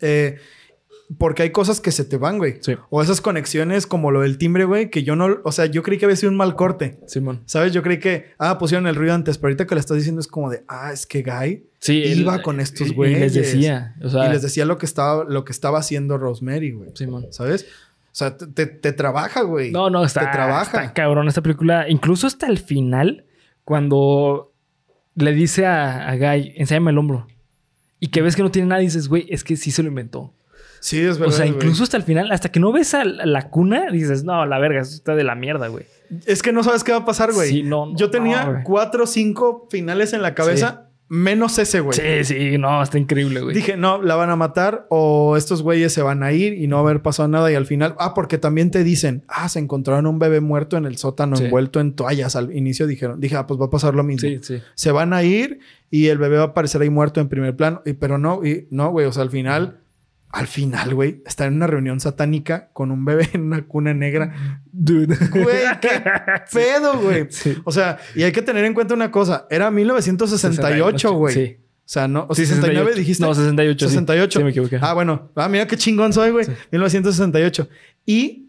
[0.00, 0.36] Eh,
[1.18, 2.56] porque hay cosas que se te van, güey.
[2.60, 2.76] Sí.
[2.88, 5.38] O esas conexiones como lo del timbre, güey, que yo no.
[5.44, 6.98] O sea, yo creí que había sido un mal corte.
[7.06, 7.42] Simón.
[7.44, 7.72] ¿Sabes?
[7.72, 10.26] Yo creí que, ah, pusieron el ruido antes, pero ahorita que le estás diciendo es
[10.26, 12.02] como de, ah, es que Guy Sí.
[12.16, 13.20] iba él- con estos y- Y güeyes.
[13.20, 13.94] les decía.
[14.02, 16.90] O sea, y les decía lo que estaba, lo que estaba haciendo Rosemary, güey.
[16.94, 17.26] Simón.
[17.30, 17.66] ¿Sabes?
[18.16, 19.72] Sea, te, te- trabaja, güey.
[19.72, 20.82] No, no, está, Te trabaja.
[20.84, 21.88] está cabrón esta película.
[21.88, 23.24] Incluso hasta el final,
[23.64, 24.52] cuando
[25.16, 27.26] le dice a, a Guy, enséñame el hombro.
[27.98, 29.88] Y que ves que no tiene nada y dices, güey, es que sí se lo
[29.88, 30.32] inventó.
[30.80, 31.34] Sí, es verdad.
[31.34, 31.56] o sea, güey.
[31.56, 34.82] incluso hasta el final, hasta que no ves a la, cuna, dices, no, la verga,
[34.82, 35.86] está de la mierda, güey.
[36.26, 37.48] Es que no sabes qué va a pasar, güey.
[37.48, 41.80] Sí, no, no, Yo tenía no, cuatro o cinco finales en la cabeza, menos ese,
[41.80, 41.96] güey.
[41.96, 43.54] Sí, sí, no, está increíble, güey.
[43.54, 46.76] Dije, no, la van a matar o estos güeyes se van a ir y no
[46.76, 47.50] va a haber pasado nada.
[47.52, 50.86] Y al final, ah, porque también te dicen, ah, se encontraron un bebé muerto en
[50.86, 51.44] el sótano Sí.
[51.44, 52.36] envuelto en toallas.
[52.36, 54.28] Al inicio dijeron, dije, ah, pues va a pasar lo mismo.
[54.28, 54.62] Sí, sí.
[54.74, 57.82] Se van a ir y el bebé va a aparecer ahí muerto en primer plano.
[57.84, 59.80] Y, pero no, y, no, güey, o sea, al final,
[60.34, 64.62] al final, güey, está en una reunión satánica con un bebé en una cuna negra.
[64.72, 65.16] Dude.
[65.30, 66.02] Güey, qué
[66.52, 67.26] pedo, güey.
[67.30, 67.56] Sí.
[67.64, 69.46] O sea, y hay que tener en cuenta una cosa.
[69.48, 71.34] Era 1968, güey.
[71.34, 71.56] Sí.
[71.60, 72.98] O sea, no, Sí, 69 68.
[72.98, 73.24] dijiste.
[73.24, 73.86] No, 68.
[73.86, 73.92] sí.
[73.92, 74.38] 68.
[74.38, 74.78] Sí, me equivoqué.
[74.80, 75.30] Ah, bueno.
[75.36, 76.46] Ah, mira qué chingón soy, güey.
[76.72, 77.68] 1968.
[78.06, 78.48] Y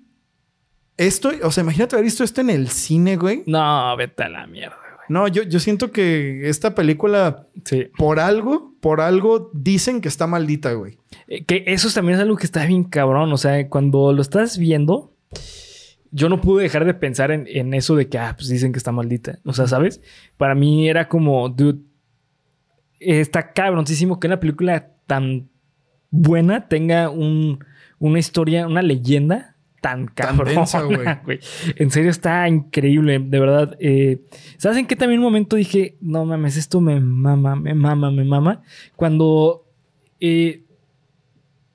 [0.98, 3.44] esto, o sea, imagínate haber visto esto en el cine, güey.
[3.46, 5.14] No, vete a la mierda, güey.
[5.22, 7.88] No, yo, yo siento que esta película, Sí.
[7.98, 10.98] por algo, por algo, dicen que está maldita, güey.
[11.28, 13.32] Eh, Que eso también es algo que está bien cabrón.
[13.34, 15.14] O sea, cuando lo estás viendo,
[16.12, 18.78] yo no pude dejar de pensar en, en eso de que, ah, pues dicen que
[18.78, 19.40] está maldita.
[19.46, 20.02] O sea, ¿sabes?
[20.38, 21.80] Para mí era como, dude,
[23.00, 25.50] está cabroncísimo que una película tan
[26.12, 27.60] buena tenga un,
[28.00, 29.55] una historia, una leyenda
[29.86, 30.82] tan densa,
[31.26, 31.40] güey.
[31.76, 33.78] En serio, está increíble, de verdad.
[33.80, 34.26] Eh,
[34.58, 38.24] ¿Sabes en qué también un momento dije, no mames, esto me mama, me mama, me
[38.24, 38.64] mama?
[38.96, 39.68] Cuando,
[40.20, 40.64] eh,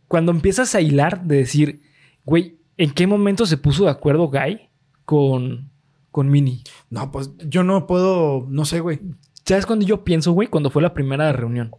[0.09, 1.83] cuando empiezas a hilar de decir,
[2.25, 4.69] güey, ¿en qué momento se puso de acuerdo Guy
[5.05, 5.71] con,
[6.11, 6.65] con Minnie?
[6.91, 8.99] No, pues yo no puedo, no sé, güey.
[9.45, 10.49] ¿Sabes cuando yo pienso, güey?
[10.49, 11.71] Cuando fue la primera reunión.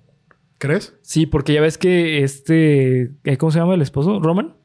[0.59, 0.95] ¿Crees?
[1.01, 4.19] Sí, porque ya ves que este, eh, ¿cómo se llama el esposo?
[4.19, 4.55] Roman,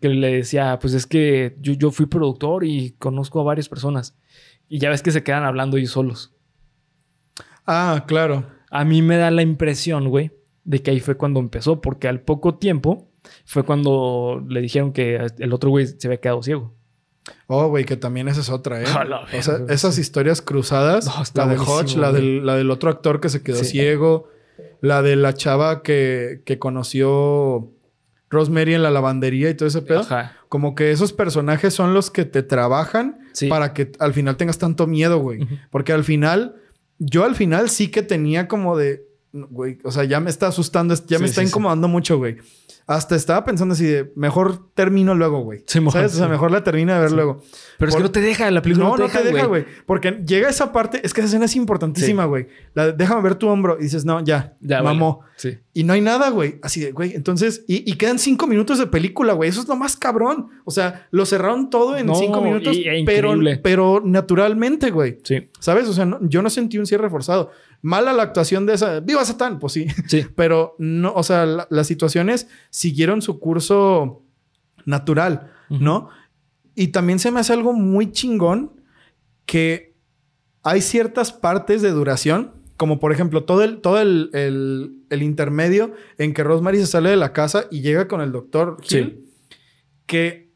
[0.00, 4.16] que le decía, pues es que yo, yo fui productor y conozco a varias personas.
[4.68, 6.32] Y ya ves que se quedan hablando ellos solos.
[7.66, 8.46] Ah, claro.
[8.70, 10.30] A mí me da la impresión, güey,
[10.64, 13.08] de que ahí fue cuando empezó, porque al poco tiempo
[13.44, 16.74] fue cuando le dijeron que el otro güey se había quedado ciego.
[17.46, 18.86] Oh, güey, que también esa es otra, ¿eh?
[19.38, 23.20] O sea, esas historias cruzadas, No, la de Hodge, la del, la del otro actor
[23.20, 23.66] que se quedó Sí.
[23.66, 24.28] ciego,
[24.80, 27.70] la de la chava que, que conoció
[28.30, 30.00] Rosemary en la lavandería y todo ese pedo.
[30.00, 30.36] Ajá.
[30.48, 33.48] Como que esos personajes son los que te trabajan Sí.
[33.48, 35.46] para que al final tengas tanto miedo, güey.
[35.70, 36.56] Porque al final,
[36.98, 40.94] yo al final sí que tenía como de, güey, o sea, ya me está asustando,
[41.06, 41.50] ya me está sí, sí.
[41.50, 42.36] incomodando mucho, güey.
[42.86, 45.62] Hasta estaba pensando así de, mejor termino luego, güey.
[45.66, 46.14] Sí, mejor, ¿Sabes?
[46.14, 47.40] O sea, mejor la termino de ver luego.
[47.78, 49.64] Pero es que no te deja, la película No, no, no te deja, güey.
[49.86, 52.48] Porque llega esa parte, es que esa escena es importantísima, güey.
[52.74, 53.76] La Déjame ver tu hombro.
[53.78, 55.20] Y dices, no, ya, Ya, mamó.
[55.20, 55.62] vale.
[55.72, 56.58] Y no hay nada, güey.
[56.62, 57.14] Así de, güey.
[57.14, 59.48] Entonces, y, y quedan cinco minutos de película, güey.
[59.48, 60.48] Eso es lo más cabrón.
[60.64, 63.60] O sea, lo cerraron todo en No, cinco minutos, y- e pero, increíble.
[63.62, 65.18] pero naturalmente, güey.
[65.22, 65.48] Sí.
[65.60, 65.86] ¿Sabes?
[65.88, 67.52] O sea, yo no sentí un cierre forzado.
[67.82, 69.00] Mala la actuación de esa.
[69.00, 69.58] ¡Viva Satán!
[69.58, 69.86] Pues sí.
[70.06, 70.26] Sí.
[70.36, 74.22] Pero no, o sea, la- las situaciones siguieron su curso
[74.84, 75.52] natural.
[75.70, 76.08] ¿no?
[76.74, 78.72] Y también se me hace algo muy chingón
[79.46, 79.94] que
[80.62, 85.92] hay ciertas partes de duración, como por ejemplo todo el, todo el, el- el intermedio
[86.18, 89.24] en que Rosemary se sale de la casa y llega con el doctor Hill,
[90.06, 90.50] que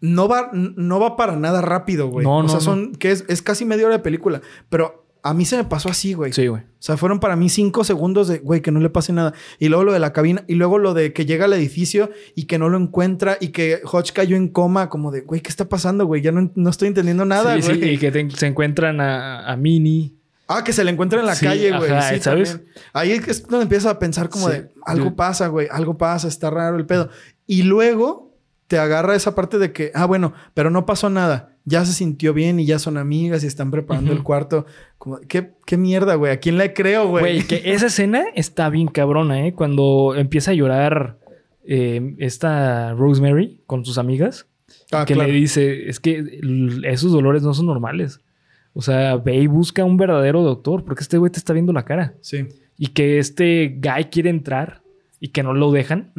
[0.00, 2.24] no va, no va para nada rápido, güey.
[2.24, 2.64] No, o no, sea, no.
[2.64, 5.88] son, que es, es casi media hora de película, pero a mí se me pasó
[5.88, 6.32] así, güey.
[6.32, 6.62] Sí, güey.
[6.62, 9.32] O sea, fueron para mí cinco segundos de, güey, que no le pase nada.
[9.58, 10.44] Y luego lo de la cabina.
[10.46, 13.80] Y luego lo de que llega al edificio y que no lo encuentra y que
[13.84, 14.88] Hodge cayó en coma.
[14.88, 16.22] Como de, güey, ¿qué está pasando, güey?
[16.22, 17.80] Ya no, no estoy entendiendo nada, sí, güey.
[17.82, 20.14] sí, y que te- se encuentran a, a Minnie.
[20.48, 21.90] Ah, que se le encuentra en la Sí, calle, güey.
[21.90, 22.50] ajá, Sí, ¿sabes?
[22.52, 22.72] también.
[22.92, 24.52] Ahí es donde empiezas a pensar como Sí.
[24.52, 25.66] de, algo pasa, güey.
[25.72, 26.28] Algo pasa.
[26.28, 27.10] Está raro el pedo.
[27.48, 28.32] Y luego
[28.68, 31.55] te agarra esa parte de que, ah, bueno, pero no pasó nada.
[31.68, 34.66] Ya se sintió bien y ya son amigas y están preparando el cuarto.
[34.98, 36.32] Como, ¿qué, qué mierda, güey?
[36.32, 37.22] ¿A quién le creo, güey?
[37.22, 39.52] Güey, que esa escena está bien cabrona, ¿eh?
[39.52, 41.18] Cuando empieza a llorar
[41.64, 44.46] eh, esta Rosemary con sus amigas.
[44.92, 45.30] Ah, que claro.
[45.30, 46.40] le dice, es que
[46.84, 48.20] esos dolores no son normales.
[48.72, 51.84] O sea, ve y busca un verdadero doctor, porque este güey te está viendo la
[51.84, 52.14] cara.
[52.20, 52.46] Sí.
[52.78, 54.82] Y que este guy quiere entrar
[55.18, 56.12] y que no lo dejan.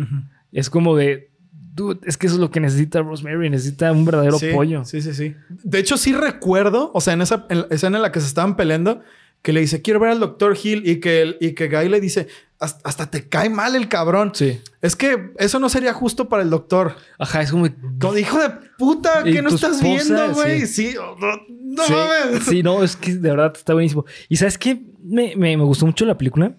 [0.51, 1.29] Es como de,
[1.77, 4.83] dude, es que eso es lo que necesita Rosemary, necesita un verdadero sí, pollo.
[4.83, 5.33] Sí, sí, sí.
[5.63, 8.57] De hecho, sí recuerdo, o sea, en esa en escena en la que se estaban
[8.57, 9.01] peleando,
[9.41, 12.01] que le dice, quiero ver al doctor Hill y que, el- y que Guy le
[12.01, 12.27] dice,
[12.59, 14.31] hasta, te cae mal el cabrón.
[14.33, 14.59] Sí.
[14.81, 16.95] Es que eso no sería justo para el doctor.
[17.19, 17.67] Ajá, es como...
[17.99, 19.85] Como hijo de puta, que no estás esposa,
[20.15, 20.61] viendo, güey.
[20.61, 20.89] sí.
[20.91, 21.27] Sí, oh, no,
[21.75, 22.43] no sí, mames.
[22.45, 24.05] sí, no, es que de verdad está buenísimo.
[24.27, 24.81] Y ¿sabes qué?
[25.03, 26.57] Me, me, me gustó mucho la película.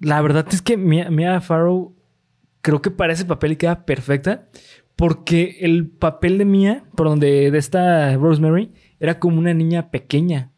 [0.00, 1.94] La verdad es que Mia, Mia Farrow
[2.66, 4.48] creo que para ese papel queda perfecta
[4.96, 10.50] Porque el papel de Mia, perdón, de, de esta Rosemary, era como una niña pequeña.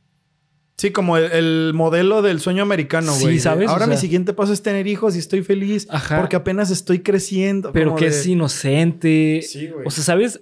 [0.76, 3.34] Sí, como el, el modelo del sueño americano, Sí, güey.
[3.34, 3.68] de, ¿sabes?
[3.68, 6.18] Ahora O mi siguiente paso es tener hijos y estoy feliz Ajá.
[6.20, 7.72] porque apenas estoy creciendo.
[7.72, 9.40] Pero que de- es inocente.
[9.42, 9.84] Sí, güey.
[9.86, 10.40] O sea, ¿sabes?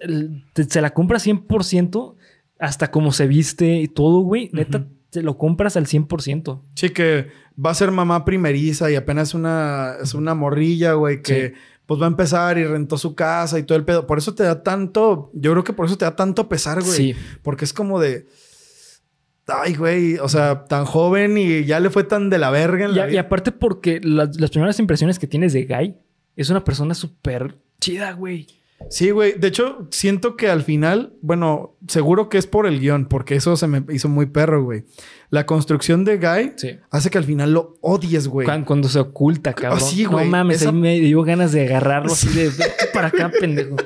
[0.68, 2.16] Se la compra 100%
[2.58, 4.50] hasta como se viste y todo, güey.
[4.52, 6.60] Neta, te lo compras al 100%.
[6.74, 7.28] Sí, que
[7.64, 11.54] va a ser mamá primeriza y apenas una, es una morrilla, güey, que Sí.
[11.86, 14.06] pues va a empezar y rentó su casa y todo el pedo.
[14.06, 16.96] Por eso te da tanto, yo creo que por eso te da tanto pesar, güey.
[16.96, 17.14] Sí.
[17.42, 18.26] Porque es como de,
[19.46, 22.90] ay, güey, o sea, tan joven y ya le fue tan de la verga en
[22.92, 23.20] Y, la a- y vida.
[23.22, 25.94] aparte porque las, las primeras impresiones que tienes de Guy
[26.34, 28.46] es una persona súper chida, güey.
[28.90, 29.34] Sí, güey.
[29.38, 33.56] De hecho, siento que al final, bueno, seguro que es por el guion, porque eso
[33.56, 34.84] se me hizo muy perro, güey.
[35.30, 36.70] La construcción de Guy Sí.
[36.90, 38.44] hace que al final lo odies, güey.
[38.44, 39.80] Cuando, cuando se oculta, cabrón.
[39.80, 43.30] sí, No mames, Esa- ahí me dio ganas de agarrarlo así de "Vete para acá,
[43.40, 43.76] pendejo.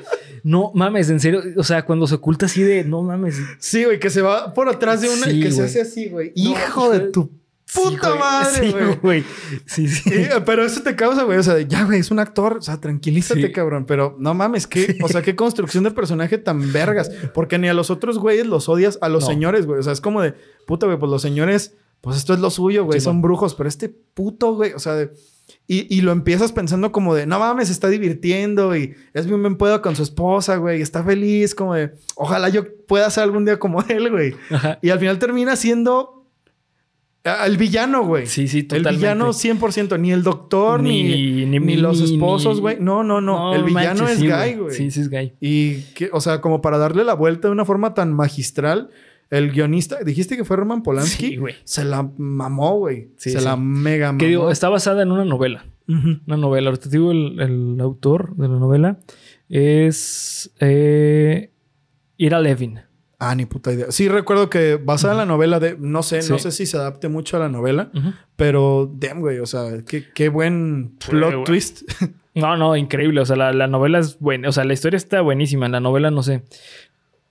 [0.43, 1.41] No mames, en serio.
[1.57, 3.39] O sea, cuando se oculta así de no mames.
[3.59, 6.31] Sí, güey, que se va por atrás de una y que se hace así, güey.
[6.35, 7.31] No, hijo de tu
[7.73, 9.23] puta madre, Sí, güey.
[9.65, 10.09] Sí, sí.
[10.09, 11.37] Sí, pero eso te causa, güey.
[11.37, 12.57] O sea, ya, güey, es un actor.
[12.57, 13.51] O sea, tranquilízate, Sí.
[13.51, 13.85] cabrón.
[13.85, 17.09] Pero no mames, qué, o sea, qué construcción de personaje tan vergas.
[17.33, 19.29] Porque ni a los otros güeyes los odias, a los No.
[19.29, 19.79] señores, güey.
[19.79, 20.33] O sea, es como de,
[20.67, 22.99] puta, güey, pues los señores, pues esto es lo suyo, güey.
[22.99, 23.21] Sí, son man.
[23.23, 23.55] brujos.
[23.55, 25.11] Pero este puto, güey, o sea, de-
[25.67, 29.41] y, y lo empiezas pensando como de, no mames, se está divirtiendo y es bien
[29.41, 30.79] buen pedo con su esposa, güey.
[30.79, 34.35] Y está feliz, como de, ojalá yo pueda ser algún día como él, güey.
[34.81, 36.20] Y al final termina siendo
[37.23, 38.25] a- el villano, güey.
[38.27, 38.97] Sí, sí, El totalmente.
[38.97, 42.77] villano 100%, ni el doctor, ni, Ni- ni, ni- los esposos, güey.
[42.79, 44.75] No, no, no, El villano manches, es sí, Guy, güey.
[44.75, 45.33] Sí, sí es Guy.
[45.39, 48.89] Y que, o sea, como para darle la vuelta de una forma tan magistral,
[49.29, 51.55] el guionista, dijiste que fue Roman Polanski, Sí, güey.
[51.63, 53.11] se la mamó, güey.
[53.17, 53.45] Sí, se sí.
[53.45, 54.17] la mega mamó.
[54.17, 55.65] Que digo, está basada en una novela.
[55.87, 56.69] Una novela.
[56.69, 58.99] Ahorita digo, el, el autor de la novela
[59.49, 61.51] es eh,
[62.17, 62.79] Ira Levin.
[63.23, 63.91] Ah, ni puta idea.
[63.91, 67.07] Sí, recuerdo que basada en la novela de, no sé, no sé si se adapte
[67.07, 67.91] mucho a la novela,
[68.35, 71.83] pero damn, güey, o sea, qué, qué buen plot twist.
[72.33, 73.19] No, no, increíble.
[73.19, 74.47] O sea, la, la novela es buena.
[74.47, 75.67] O sea, la historia está buenísima.
[75.67, 76.43] La novela no sé.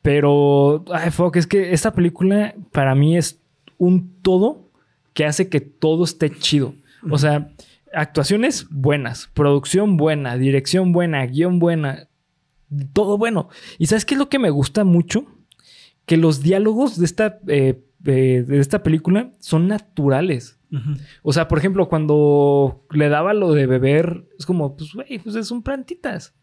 [0.03, 3.41] Pero, ay, fuck, es que esta película para mí es
[3.79, 4.69] un todo
[5.15, 6.75] que hace que todo esté chido.
[7.11, 7.51] O sea,
[7.95, 12.09] actuaciones buenas, producción buena, dirección buena, guion buena,
[12.93, 13.49] todo bueno.
[13.79, 15.25] ¿Y sabes qué es lo que me gusta mucho?
[16.11, 20.59] Que los diálogos de esta, eh, eh, de esta película son naturales.
[21.23, 25.47] O sea, por ejemplo, cuando le daba lo de beber, es como, pues, güey, pues
[25.47, 26.35] son plantitas.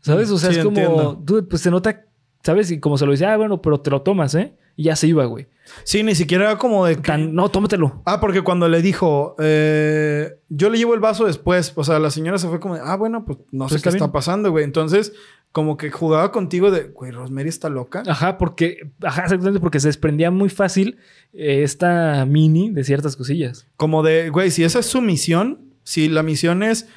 [0.00, 0.30] ¿Sabes?
[0.30, 1.22] O sea, Sí, es como, entiendo.
[1.22, 2.06] dude, pues se nota,
[2.42, 2.70] ¿sabes?
[2.70, 4.56] Y como se lo decía, ah, bueno, pero te lo tomas, ¿eh?
[4.76, 5.46] Y ya se iba, güey.
[5.84, 7.02] Sí, ni siquiera era como de que...
[7.02, 8.00] Tan, no, tómatelo.
[8.06, 12.08] Ah, porque cuando le dijo, eh, yo le llevo el vaso después, o sea, la
[12.08, 14.64] señora se fue como, de, ah, bueno, pues no Pues sé qué está pasando, güey.
[14.64, 15.12] Entonces,
[15.56, 18.02] como que jugaba contigo de, güey, Rosemary está loca.
[18.06, 20.98] Ajá, porque, ajá, exactamente, porque se desprendía muy fácil
[21.32, 23.66] eh, esta mini de ciertas cosillas.
[23.78, 26.88] Como de, güey, si esa es su misión, si la misión es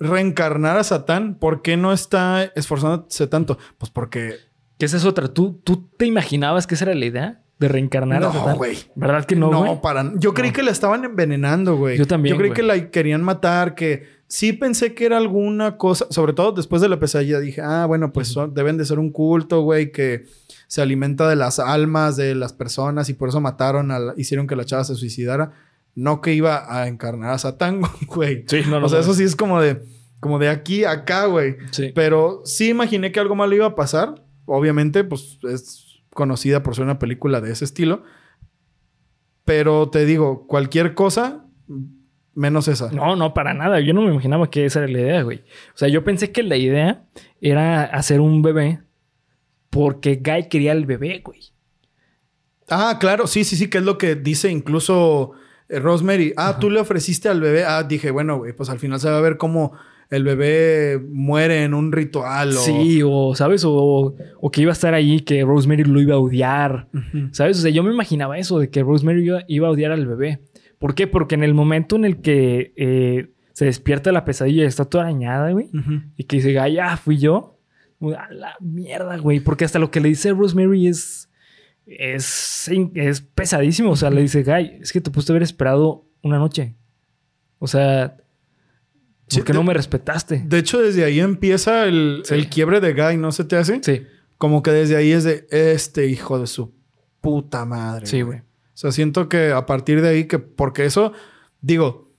[0.00, 3.56] reencarnar a Satán, ¿por qué no está esforzándose tanto?
[3.78, 4.34] Pues porque...
[4.78, 5.28] Que esa es otra.
[5.28, 7.44] ¿Tú, ¿Tú te imaginabas que esa era la idea?
[7.58, 8.76] De reencarnar No, güey.
[8.94, 10.12] ¿Verdad que no, No, para...
[10.16, 10.54] Yo creí No.
[10.56, 11.98] que la estaban envenenando, güey.
[11.98, 16.06] Yo también, Yo creí que la querían matar, que sí pensé que era alguna cosa,
[16.10, 19.10] sobre todo después de la pesadilla, dije, ah, bueno, pues son- deben de ser un
[19.10, 20.24] culto, güey, que
[20.68, 24.46] se alimenta de las almas de las personas y por eso mataron, a la- hicieron
[24.46, 25.52] que la chava se suicidara.
[25.96, 28.44] No que iba a encarnar a Satán, güey.
[28.46, 28.86] Sí, no, no.
[28.86, 29.02] o sea, no.
[29.04, 29.82] eso sí es como de,
[30.20, 31.56] como de aquí a acá, güey.
[31.72, 31.90] Sí.
[31.92, 34.22] Pero sí imaginé que algo malo iba a pasar.
[34.44, 35.87] Obviamente, pues es
[36.18, 38.02] conocida por ser una película de ese estilo.
[39.44, 41.46] Pero te digo, cualquier cosa
[42.34, 42.90] menos esa.
[42.90, 43.78] No, no, para nada.
[43.78, 45.44] Yo no me imaginaba que esa era la idea, güey.
[45.74, 47.04] O sea, yo pensé que la idea
[47.40, 48.80] era hacer un bebé
[49.70, 51.40] porque Guy quería el bebé, güey.
[52.68, 55.34] Ah, claro, sí, sí, sí, que es lo que dice incluso
[55.68, 56.34] eh, Rosemary.
[56.36, 57.64] Ah, tú le ofreciste al bebé.
[57.64, 59.72] Ah, dije, bueno, güey, pues al final se va a ver cómo
[60.10, 62.60] el bebé muere en un ritual o...
[62.60, 63.64] Sí, o, ¿sabes?
[63.64, 66.88] O, o que iba a estar ahí, que Rosemary lo iba a odiar.
[67.32, 67.58] ¿Sabes?
[67.58, 70.40] O sea, yo me imaginaba eso, de que Rosemary iba, iba a odiar al bebé.
[70.78, 71.06] ¿Por qué?
[71.06, 75.04] Porque en el momento en el que eh, se despierta la pesadilla y está toda
[75.04, 75.68] arañada, güey,
[76.16, 77.58] y que dice, ah, fui yo.
[78.00, 79.40] A la mierda, güey.
[79.40, 81.28] Porque hasta lo que le dice Rosemary es.
[81.84, 83.90] Es, es pesadísimo.
[83.90, 86.76] O sea, le dice, Guy, es que te pudiste haber esperado una noche.
[87.58, 88.18] O sea,
[89.28, 90.42] ¿por Sí, qué no de- me respetaste?
[90.46, 92.34] De hecho, desde ahí empieza el, Sí.
[92.34, 93.80] el quiebre de Guy, ¿no se te hace?
[93.82, 94.02] Sí,
[94.38, 96.72] Como que desde ahí es de este hijo de su
[97.20, 98.06] puta madre.
[98.06, 98.38] sí, güey.
[98.38, 101.12] O sea, siento que a partir de ahí que, porque eso,
[101.60, 102.12] digo,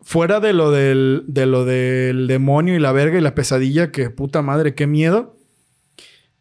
[0.00, 4.08] fuera de lo del, de lo del demonio y la verga y la pesadilla, que
[4.08, 5.36] puta madre, qué miedo.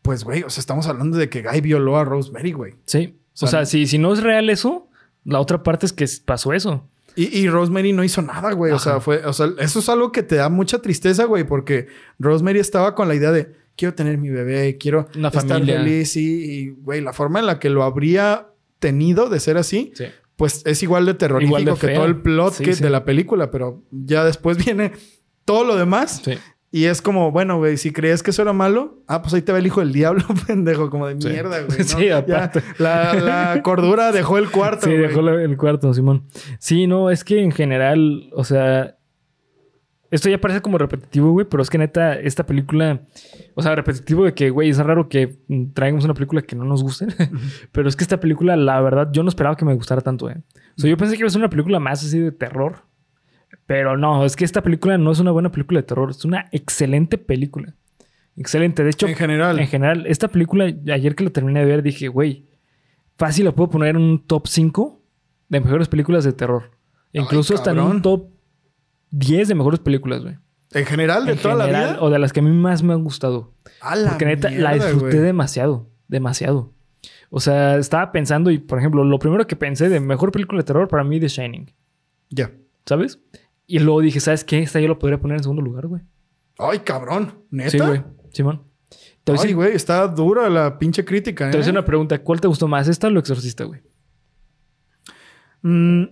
[0.01, 2.75] Pues, güey, o sea, estamos hablando de que Guy violó a Rosemary, güey.
[2.85, 3.19] Sí.
[3.41, 4.89] O sea, si, si no es real eso,
[5.25, 6.89] la otra parte es que pasó eso.
[7.15, 8.71] Y, y Rosemary no hizo nada, güey.
[8.71, 11.87] O sea, fue, o sea, eso es algo que te da mucha tristeza, güey, porque
[12.19, 15.77] Rosemary estaba con la idea de quiero tener mi bebé, quiero estar familia.
[15.79, 16.21] feliz y,
[16.61, 18.47] y, güey, la forma en la que lo habría
[18.79, 20.05] tenido de ser así, Sí.
[20.35, 22.83] pues es igual de terrorífico Igual de que todo el plot Sí, que sí.
[22.83, 24.91] de la película, pero ya después viene
[25.45, 26.33] todo lo demás Sí.
[26.71, 29.51] Y es como, bueno, güey, si creías que eso era malo, ah, pues ahí te
[29.51, 31.27] va el hijo del diablo, pendejo, como de Sí.
[31.27, 31.77] mierda, güey.
[31.79, 31.83] ¿no?
[31.83, 32.61] Sí, Ya aparte.
[32.77, 35.01] la, la cordura dejó el cuarto, Sí, güey.
[35.07, 36.23] dejó el cuarto, Simón.
[36.59, 38.95] Sí, no, es que en general, o sea,
[40.11, 43.01] esto ya parece como repetitivo, güey, pero es que neta, esta película,
[43.55, 45.37] o sea, repetitivo de que, güey, es raro que
[45.73, 47.07] traigamos una película que no nos guste,
[47.71, 50.35] pero es que esta película, la verdad, yo no esperaba que me gustara tanto, eh.
[50.77, 52.83] O sea, yo pensé que iba a ser una película más así de terror,
[53.71, 56.49] pero no, es que esta película no es una buena película de terror, es una
[56.51, 57.73] excelente película.
[58.35, 59.59] Excelente, de hecho, En general.
[59.59, 62.47] en general, esta película, ayer que la terminé de ver, dije, güey,
[63.17, 65.01] fácil la puedo poner en un top 5
[65.47, 66.71] de mejores películas de terror.
[67.13, 68.27] Ay, Incluso hasta en un top
[69.11, 70.35] 10 de mejores películas, güey.
[70.73, 71.97] En general, de En toda la vida.
[72.01, 73.53] O de las que a mí más me han gustado.
[73.79, 75.19] A la Porque neta, la disfruté güey.
[75.19, 75.87] demasiado.
[76.09, 76.73] Demasiado.
[77.29, 80.65] O sea, estaba pensando y, por ejemplo, lo primero que pensé de mejor película de
[80.65, 81.71] terror para mí, The Shining.
[82.29, 82.51] Ya.
[82.85, 83.19] ¿Sabes?
[83.71, 84.59] Y luego dije, ¿sabes qué?
[84.59, 86.01] Esta yo lo podría poner en segundo lugar, güey.
[86.57, 87.45] Ay, cabrón.
[87.51, 87.69] ¿Neta?
[87.69, 88.03] Sí, güey.
[88.33, 88.63] Simón.
[89.23, 91.51] Te Ay, güey, está dura la pinche crítica, ¿eh?
[91.51, 92.21] te voy a hacer una pregunta.
[92.21, 93.79] ¿Cuál te gustó más, esta o lo exorcista, güey?
[95.61, 96.03] Mm.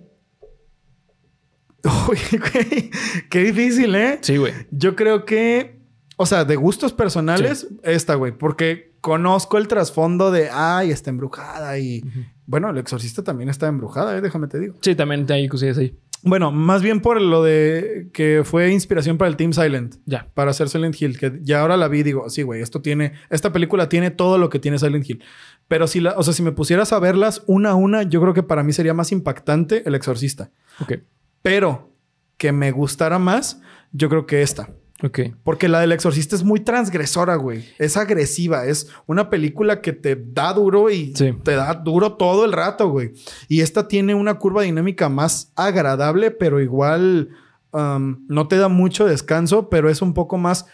[2.09, 2.91] Uy, güey.
[3.29, 4.19] Qué difícil, ¿eh?
[4.21, 4.53] Sí, güey.
[4.71, 5.81] Yo creo que...
[6.15, 8.31] O sea, de gustos personales, esta, güey.
[8.31, 10.49] Porque conozco el trasfondo de...
[10.49, 12.05] Ay, está embrujada y...
[12.45, 14.21] Bueno, el exorcista también está embrujada, ¿eh?
[14.21, 14.77] Déjame te digo.
[14.79, 15.99] Sí, también hay cosillas ahí.
[16.23, 19.95] Bueno, más bien por lo de que fue inspiración para el Team Silent.
[20.05, 20.27] Ya.
[20.33, 21.17] Para hacer Silent Hill.
[21.17, 23.13] Que ya ahora la vi y digo, sí, güey, esto tiene...
[23.29, 25.23] Esta película tiene todo lo que tiene Silent Hill.
[25.67, 26.15] Pero si la...
[26.17, 28.73] O sea, si me pusieras a verlas una a una, yo creo que para mí
[28.73, 30.51] sería más impactante el exorcista.
[30.81, 30.93] Ok.
[31.41, 31.93] Pero
[32.37, 34.69] que me gustara más, yo creo que esta.
[35.01, 35.19] Ok.
[35.43, 37.63] Porque la del exorcista es muy transgresora, güey.
[37.77, 38.65] Es agresiva.
[38.65, 41.33] Es una película que te da duro y Sí.
[41.43, 43.13] te da duro todo el rato, güey.
[43.47, 47.29] Y esta tiene una curva dinámica más agradable, pero igual
[47.71, 50.65] um, no te da mucho descanso, pero es un poco más...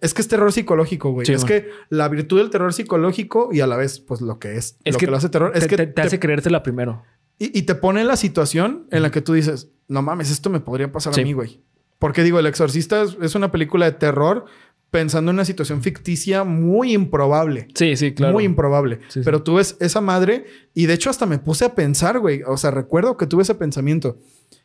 [0.00, 1.26] Es que es terror psicológico, güey.
[1.26, 1.48] Sí, es man.
[1.48, 4.94] que la virtud del terror psicológico y a la vez, pues lo que es, Es
[4.94, 7.02] lo que que, lo hace terror, es te, que te- te hace creértela primero.
[7.38, 10.50] y, y te pone en la situación en la que tú dices, no mames, esto
[10.50, 11.20] me podría pasar Sí.
[11.20, 11.60] a mí, güey.
[12.02, 14.46] Porque digo, El Exorcista es, es una película de terror
[14.90, 17.68] pensando en una situación ficticia muy improbable.
[17.76, 18.32] Sí, sí, claro.
[18.32, 18.96] Muy improbable.
[19.06, 19.22] Sí, sí.
[19.24, 22.42] Pero tú ves esa madre y de hecho hasta me puse a pensar, güey.
[22.42, 24.18] O sea, recuerdo que tuve ese pensamiento.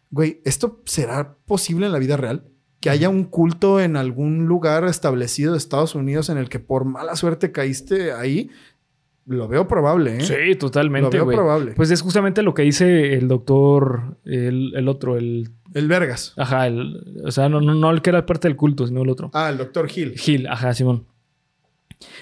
[0.10, 2.44] Güey, ¿esto será posible en la vida real?
[2.80, 6.86] Que haya un culto en algún lugar establecido de Estados Unidos en el que por
[6.86, 8.50] mala suerte caíste ahí.
[9.28, 10.22] Lo veo probable, ¿eh?
[10.22, 11.36] Sí, Lo totalmente, veo güey.
[11.38, 11.74] probable.
[11.74, 15.50] Pues es justamente lo que dice el doctor, el, el otro, el...
[15.78, 16.34] El Vergas.
[16.38, 17.22] Ajá, el...
[17.26, 19.30] O sea, no, no, no el que era parte del culto, sino el otro.
[19.34, 20.18] Ah, el Doctor Hill.
[20.18, 21.06] Gil, ajá, Simón.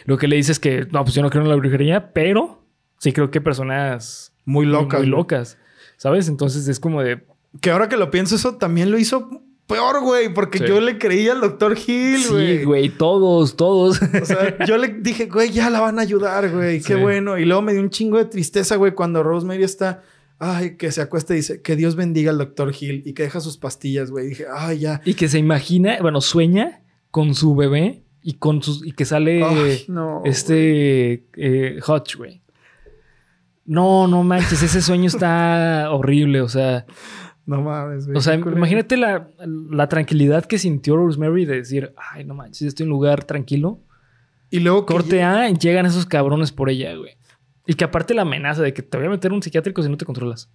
[0.06, 2.64] Lo que le dice es que, no, pues yo no creo en la brujería, pero
[3.00, 5.00] sí creo que personas Muy locas.
[5.02, 5.58] muy locas,
[5.98, 6.28] ¿sabes?
[6.28, 7.26] Entonces es como de...
[7.62, 10.34] Que ahora que lo pienso, eso también lo hizo peor, güey.
[10.34, 10.66] Porque Sí.
[10.68, 12.58] yo le creía al Doctor Hill, güey.
[12.60, 14.02] Sí, güey, todos, todos.
[14.02, 16.80] O sea, yo le dije, güey, ya la van a ayudar, güey.
[16.82, 17.00] Qué Sí.
[17.02, 17.38] bueno.
[17.38, 20.04] Y luego me dio un chingo de tristeza, güey, cuando Rosemary está...
[20.38, 23.04] Ay, que se acuesta y dice, que Dios bendiga al Doctor Hill.
[23.06, 24.28] Y que deja sus pastillas, güey.
[24.28, 25.02] Dije, ay, ya.
[25.06, 28.86] y que se imagina, bueno, sueña con su bebé y con sus...
[28.86, 29.44] Y que sale...
[29.44, 30.22] Ay, no.
[30.26, 32.42] este eh, Hutch, güey.
[33.66, 36.86] No, no manches, ese sueño está horrible, o sea,
[37.46, 38.18] No mames, güey.
[38.18, 39.30] o sea, imagínate la,
[39.72, 43.80] la tranquilidad que sintió Rosemary de decir, ay, no manches, estoy en un lugar tranquilo.
[44.52, 47.15] Y luego Corte A, llegan esos cabrones por ella, güey.
[47.68, 49.98] Y que aparte la amenaza de que te voy a meter un psiquiátrico si no
[49.98, 50.50] te controlas.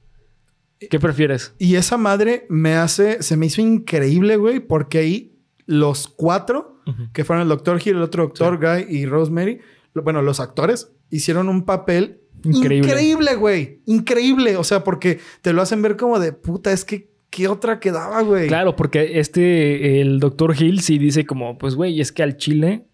[0.88, 1.54] ¿Qué prefieres?
[1.58, 6.78] Y esa madre me hace, se me hizo increíble, güey, porque ahí los cuatro,
[7.12, 9.60] que fueron el Doctor Hill, el otro Doctor Guy y Rosemary,
[9.92, 12.88] lo- bueno, los actores, hicieron un papel Increíble.
[12.88, 13.82] increíble, güey.
[13.86, 14.56] Increíble.
[14.56, 18.22] O sea, porque te lo hacen ver como de puta, es que, ¿qué otra quedaba,
[18.22, 18.48] güey?
[18.48, 22.86] Claro, porque este, el doctor Hill sí dice como, pues, güey, es que al chile,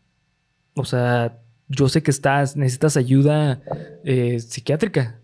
[0.74, 1.38] o sea,
[1.68, 3.62] yo sé que estás, necesitas ayuda
[4.04, 5.20] eh, psiquiátrica.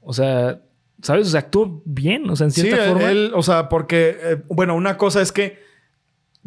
[0.00, 0.62] O sea,
[1.02, 1.28] ¿sabes?
[1.28, 3.10] O sea, actuó bien, o sea, en Sí, cierta forma.
[3.10, 5.58] él, o sea, porque, eh, bueno, una cosa es que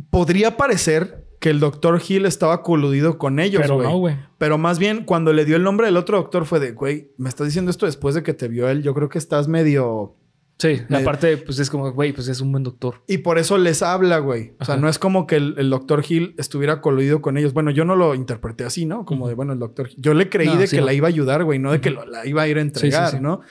[0.10, 4.16] podría parecer que el Doctor Hill estaba coludido con ellos, pero no, güey.
[4.38, 7.28] Pero más bien, cuando le dio el nombre del otro doctor fue de, güey, me
[7.28, 8.82] estás diciendo esto después de que te vio él.
[8.82, 10.16] Yo creo que estás medio
[10.60, 13.04] Sí, Me- aparte, pues es como, güey, pues es un buen doctor.
[13.08, 14.54] Y por eso les habla, güey.
[14.60, 14.82] O sea, Ajá.
[14.82, 17.54] no es como que el, el doctor Hill estuviera coludido con ellos.
[17.54, 19.04] Bueno, yo no lo interpreté así, ¿no?
[19.06, 19.30] Como Ujú.
[19.30, 19.96] de, bueno, el doctor Hill.
[20.02, 20.86] Yo le creí No, de sí, que no.
[20.86, 23.10] la iba a ayudar, güey, no de que lo- la iba a ir a entregar,
[23.10, 23.22] sí, sí.
[23.24, 23.42] ¿no?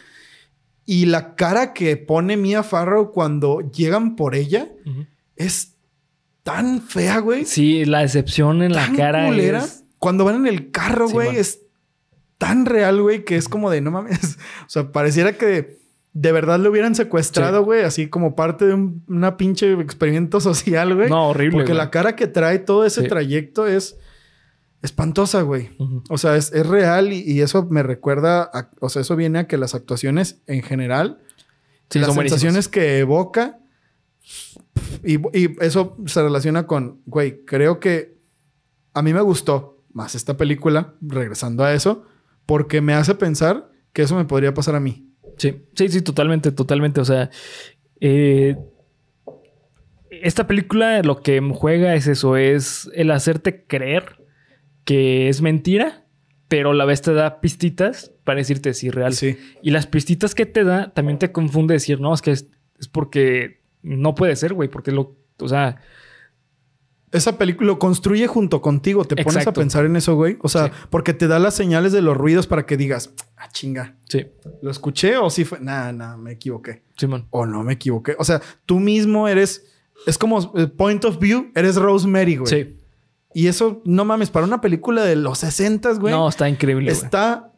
[0.86, 4.68] Y la cara que pone Mia Farrow cuando llegan por ella
[5.36, 5.74] es
[6.44, 7.44] tan fea, güey.
[7.44, 9.58] Sí, la decepción en la tan cara culera.
[9.64, 9.84] es...
[9.98, 11.60] Cuando van en el carro, güey, es
[12.38, 14.38] tan real, güey, que es como de no mames.
[14.66, 15.81] O sea, pareciera que
[16.14, 17.64] de verdad lo hubieran secuestrado, Sí.
[17.64, 21.08] güey, así como parte de un una pinche experimento social, güey.
[21.08, 23.08] No, horrible, Porque la cara que trae todo ese Sí.
[23.08, 23.96] trayecto es
[24.82, 25.70] espantosa, güey.
[26.10, 29.38] O sea, es, es real y, y eso me recuerda, a- o sea, eso viene
[29.38, 31.18] a que las actuaciones en general,
[31.90, 32.40] Sí, las son buenísimas.
[32.40, 33.58] sensaciones que evoca,
[35.04, 38.16] y, y eso se relaciona con, güey, creo que
[38.94, 42.04] a mí me gustó más esta película, regresando a eso,
[42.46, 45.08] porque me hace pensar que eso me podría pasar a mí.
[45.36, 47.00] Sí, sí, sí, totalmente, totalmente.
[47.00, 47.30] O sea,
[48.00, 48.56] eh,
[50.10, 54.20] esta película lo que juega es eso, es el hacerte creer
[54.84, 56.04] que es mentira,
[56.48, 59.14] pero a la vez te da pistitas para decirte si es real.
[59.14, 59.38] Sí.
[59.62, 62.88] Y las pistitas que te da también te confunde decir, no, es que es, es
[62.88, 65.80] porque no puede ser, güey, porque lo, o sea,
[67.12, 69.04] Esa película lo construye junto contigo.
[69.04, 70.38] Te pones a pensar en eso, güey.
[70.42, 70.72] O sea, Sí.
[70.88, 74.26] porque te da las señales de los ruidos para que digas, ah, chinga, sí,
[74.62, 75.60] ¿lo escuché o sí fue?
[75.60, 76.82] Nah, nah, me equivoqué.
[76.96, 77.26] Simón.
[77.30, 78.16] O no me equivoqué.
[78.18, 79.66] O sea, tú mismo eres,
[80.06, 82.48] es como eh, point of view, eres Rosemary, güey.
[82.50, 82.76] Sí.
[83.34, 86.14] Y eso, no mames, para una película de los 60, güey.
[86.14, 87.04] No, está increíble, güey.
[87.04, 87.52] está.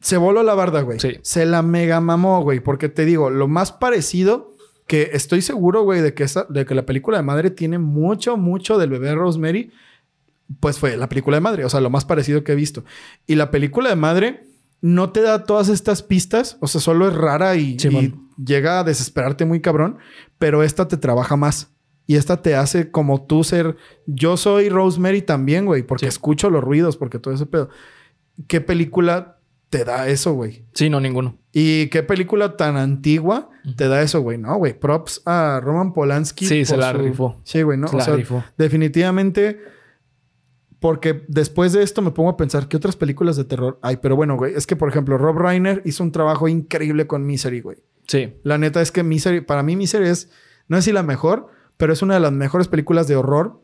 [0.00, 1.00] Se voló la barda, güey.
[1.00, 1.18] Sí.
[1.22, 2.60] Se la mega mamó, güey.
[2.60, 4.53] Porque te digo, lo más parecido
[4.86, 8.36] que estoy seguro, güey, de que esa, de que la película de madre tiene mucho,
[8.36, 9.70] mucho del bebé Rosemary.
[10.60, 11.64] Pues fue la película de madre.
[11.64, 12.84] O sea, lo más parecido que he visto.
[13.26, 14.44] Y la película de madre
[14.82, 16.58] no te da todas estas pistas.
[16.60, 17.76] O sea, solo es rara y,
[18.36, 19.96] llega a desesperarte muy cabrón.
[20.38, 21.70] Pero esta te trabaja más.
[22.06, 23.76] Y esta te hace como tú ser.
[24.06, 26.10] Yo soy Rosemary también, güey, porque Sí.
[26.10, 27.70] escucho los ruidos, porque todo ese pedo.
[28.46, 29.38] ¿Qué película
[29.74, 30.64] te da eso, güey?
[30.72, 31.36] Sí, no, ninguno.
[31.50, 34.38] ¿Y qué película tan antigua te da eso, güey?
[34.38, 34.78] No, güey.
[34.78, 36.46] Props a Roman Polanski.
[36.46, 37.40] Sí, se la rifó.
[37.42, 37.88] Sí, güey, ¿no?
[37.88, 38.44] Se o la sea, rifó.
[38.56, 39.58] definitivamente.
[40.78, 43.96] Porque después de esto me pongo a pensar qué otras películas de terror hay.
[43.96, 47.60] Pero bueno, güey, es que por ejemplo, Rob Reiner hizo un trabajo increíble con Misery,
[47.60, 47.78] güey.
[48.06, 48.34] Sí.
[48.44, 50.30] La neta es que Misery, para mí Misery es,
[50.68, 53.60] no es si la mejor, pero es una de las mejores películas de horror.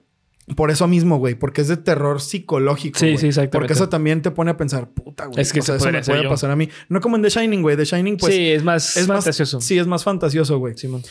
[0.57, 2.98] Por eso mismo, güey, porque es de terror psicológico.
[2.98, 3.18] Sí, güey.
[3.18, 3.53] sí, exactamente.
[3.59, 5.40] Porque eso también te pone a pensar, puta, güey.
[5.40, 6.28] Es que o sea, se eso me puede yo.
[6.28, 6.68] pasar a mí.
[6.88, 7.76] No como en The Shining, güey.
[7.76, 8.34] The Shining, pues.
[8.34, 9.61] sí, es más es más fantasioso.
[9.61, 10.76] Sí, es más fantasioso, güey.
[10.76, 11.03] Simón.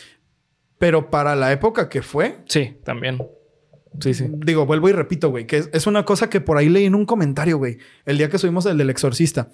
[0.78, 3.18] Pero para la época que fue, Sí, también.
[3.98, 4.26] Sí, sí.
[4.30, 6.94] digo, vuelvo y repito, güey, que es, es una cosa que por ahí leí en
[6.94, 9.50] un comentario, güey, el día que subimos el del exorcista.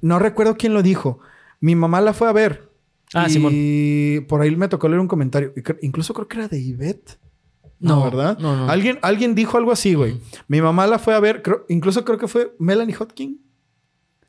[0.00, 1.20] No recuerdo quién lo dijo.
[1.60, 2.68] Mi mamá la fue a ver.
[3.14, 4.26] Ah, y Simón.
[4.28, 5.52] por ahí me tocó leer un comentario.
[5.82, 7.18] Incluso creo que era de Ivette.
[7.80, 8.38] No, No, ¿verdad?
[8.38, 8.68] no, no.
[8.70, 10.16] Alguien, alguien dijo algo así, güey.
[10.48, 13.40] Mi mamá la fue a ver, creo- incluso creo que fue Melanie Hotkin.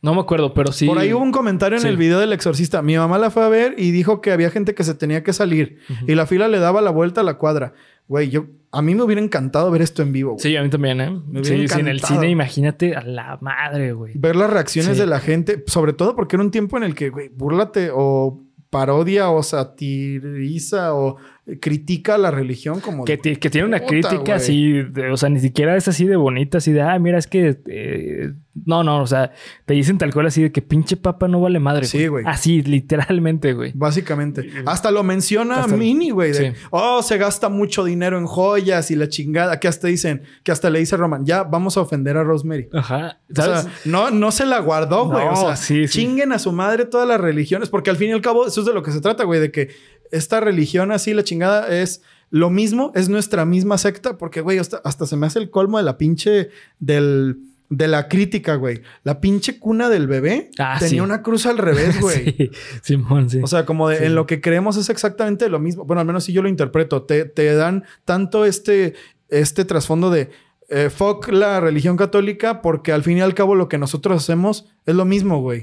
[0.02, 0.86] No me acuerdo, pero sí.
[0.86, 1.88] Por ahí hubo un comentario en Sí.
[1.90, 2.82] el video del exorcista.
[2.82, 5.34] Mi mamá la fue a ver y dijo que había gente que se tenía que
[5.34, 5.80] salir.
[6.08, 7.74] Y la fila le daba la vuelta a la cuadra.
[8.08, 8.46] Güey, yo...
[8.72, 10.44] A mí me hubiera encantado ver esto en vivo, güey.
[10.44, 11.10] Sí, a mí también, ¿eh?
[11.28, 14.14] Me Sí, sí, en el cine, imagínate a la madre, güey.
[14.16, 15.00] Ver las reacciones Sí.
[15.00, 15.64] de la gente.
[15.66, 20.94] Sobre todo porque era un tiempo en el que, güey, búrlate o parodia o satiriza
[20.94, 21.18] o
[21.60, 23.06] critica la religión como...
[23.06, 25.88] Que, de- ti- que tiene una Puta, crítica así, de- o sea, ni siquiera es
[25.88, 28.34] así de bonita, así de, ah, mira, es que, eh,
[28.66, 29.32] no, no, o sea,
[29.66, 31.86] te dicen tal cual así de que pinche papa no vale madre.
[31.86, 32.26] Sí, güey.
[32.28, 33.72] Así, literalmente, güey.
[33.74, 34.50] Básicamente.
[34.66, 36.32] Hasta lo menciona Hasta- Mini, güey.
[36.34, 36.58] de, Sí.
[36.72, 39.60] Oh, se gasta mucho dinero en joyas y la chingada.
[39.60, 42.68] Que hasta dicen, que hasta le dice Roman, ya vamos a ofender a Rosemary.
[42.74, 43.20] Ajá.
[43.32, 45.24] O sea, no, no se la guardó, güey.
[45.26, 46.00] No, o sea, sí, sí.
[46.02, 48.68] chinguen a su madre todas las religiones, porque al fin y al cabo, eso es
[48.68, 49.70] de lo que se trata, güey, de que
[50.12, 52.02] esta religión así, la chingada, es
[52.32, 55.78] lo mismo, es nuestra misma secta, porque, güey, hasta, hasta se me hace el colmo
[55.78, 56.50] de la pinche
[56.80, 57.38] del.
[57.72, 58.82] De la crítica, güey.
[59.04, 61.00] La pinche cuna del bebé Ah, tenía sí.
[61.02, 62.36] una cruz al revés, güey.
[62.36, 62.50] sí,
[62.82, 63.42] Simón, sí.
[63.44, 64.04] O sea, como de, Sí.
[64.06, 65.86] en lo que creemos es exactamente lo mismo.
[65.86, 67.04] Bueno, al menos si yo lo interpreto.
[67.04, 68.96] Te, te dan tanto este,
[69.28, 70.32] este trasfondo de
[70.70, 74.66] eh, fuck la religión católica porque al fin y al cabo lo que nosotros hacemos
[74.88, 75.62] es lo mismo, güey.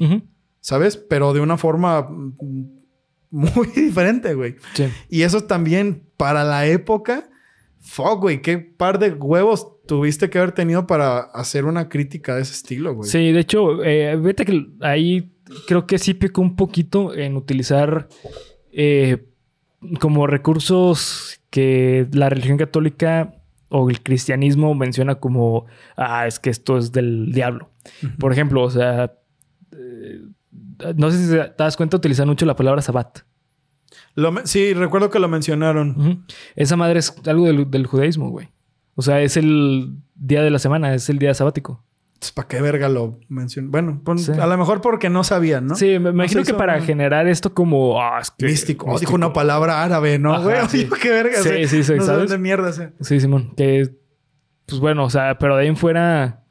[0.60, 0.96] ¿Sabes?
[0.96, 2.08] Pero de una forma
[3.36, 4.56] muy diferente, güey.
[4.74, 4.88] Sí.
[5.10, 7.28] Y eso también para la época,
[7.78, 8.40] fuck, güey.
[8.40, 12.94] Qué par de huevos tuviste que haber tenido para hacer una crítica de ese estilo,
[12.94, 13.08] güey.
[13.10, 15.32] Sí, de hecho, eh, vete que ahí
[15.68, 18.08] creo que sí picó un poquito en utilizar
[18.72, 19.26] eh,
[20.00, 23.34] como recursos que la religión católica
[23.68, 25.66] o el cristianismo menciona como,
[25.96, 27.70] ah, es que esto es del diablo.
[28.18, 29.12] Por ejemplo, o sea,
[29.72, 30.22] eh,
[30.96, 33.20] no sé si te das cuenta, utilizan mucho la palabra sabbat.
[34.14, 35.90] Lo sí, recuerdo que lo mencionaron.
[35.98, 36.18] Ujú.
[36.54, 38.48] Esa madre es algo del, del judaísmo, güey.
[38.94, 41.82] O sea, es el día de la semana, es el día sabático.
[42.34, 43.70] ¿Para qué verga lo mencionó?
[43.70, 44.32] Bueno, pon- Sí.
[44.32, 45.74] a lo mejor porque no sabían, ¿no?
[45.74, 48.00] Sí, me No imagino que para una- generar esto como...
[48.00, 48.86] ah, es que- Místico.
[48.86, 49.10] Oh, místico.
[49.10, 50.56] dijo una palabra árabe, ¿no, Ajá, güey?
[50.68, 50.88] sí.
[51.00, 51.42] ¿Qué verga?
[51.42, 52.30] Sí, sí, sí, no ¿sabes?
[52.30, 52.92] dónde mierda sea.
[53.02, 53.52] Sí, Simón.
[53.54, 53.94] Que,
[54.64, 56.42] pues bueno, o sea, pero de ahí en fuera,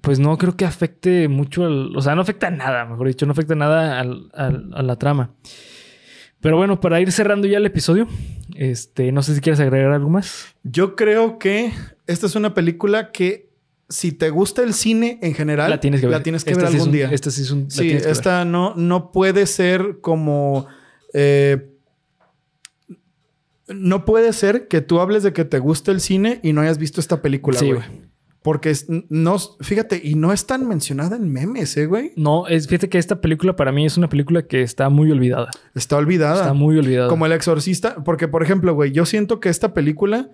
[0.00, 3.24] pues no creo que afecte mucho, al- o sea, no afecta a nada, mejor dicho,
[3.26, 5.30] no afecta nada al- al- a la trama.
[6.40, 8.06] Pero bueno, para ir cerrando ya el episodio,
[8.54, 10.54] este, no sé si quieres agregar algo más.
[10.62, 11.72] Yo creo que
[12.06, 13.48] esta es una película que
[13.88, 16.16] si te gusta el cine en general, La tienes que ver.
[16.18, 17.10] la tienes que Esta ver sí es algún un- día.
[17.10, 17.70] Esta sí es un...
[17.70, 20.66] Sí, esta no, no puede ser como.
[21.14, 21.70] eh,
[23.68, 26.78] no puede ser que tú hables de que te gusta el cine y no hayas
[26.78, 27.82] visto esta película, Sí, güey.
[28.42, 32.12] Porque es- no, fíjate, y no es tan mencionada en memes, eh, güey.
[32.16, 35.50] No, es, fíjate que esta película para mí es una película que está muy olvidada.
[35.74, 36.42] Está olvidada.
[36.42, 37.08] Está muy olvidada.
[37.08, 40.30] Como El Exorcista, porque por ejemplo, güey, yo siento que esta película,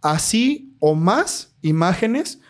[0.00, 2.40] así o más imágenes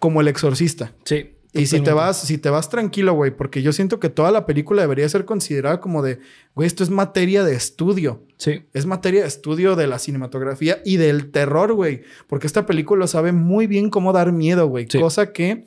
[0.00, 0.92] como El Exorcista.
[1.04, 1.32] Sí.
[1.60, 4.46] Y si te vas, si te vas tranquilo, güey, porque yo siento que toda la
[4.46, 6.18] película debería ser considerada como de,
[6.54, 8.24] güey, esto es materia de estudio.
[8.36, 8.62] Sí.
[8.72, 12.02] Es materia de estudio de la cinematografía y del terror, güey.
[12.26, 14.86] Porque esta película sabe muy bien cómo dar miedo, güey.
[14.88, 14.98] Sí.
[15.00, 15.66] Cosa que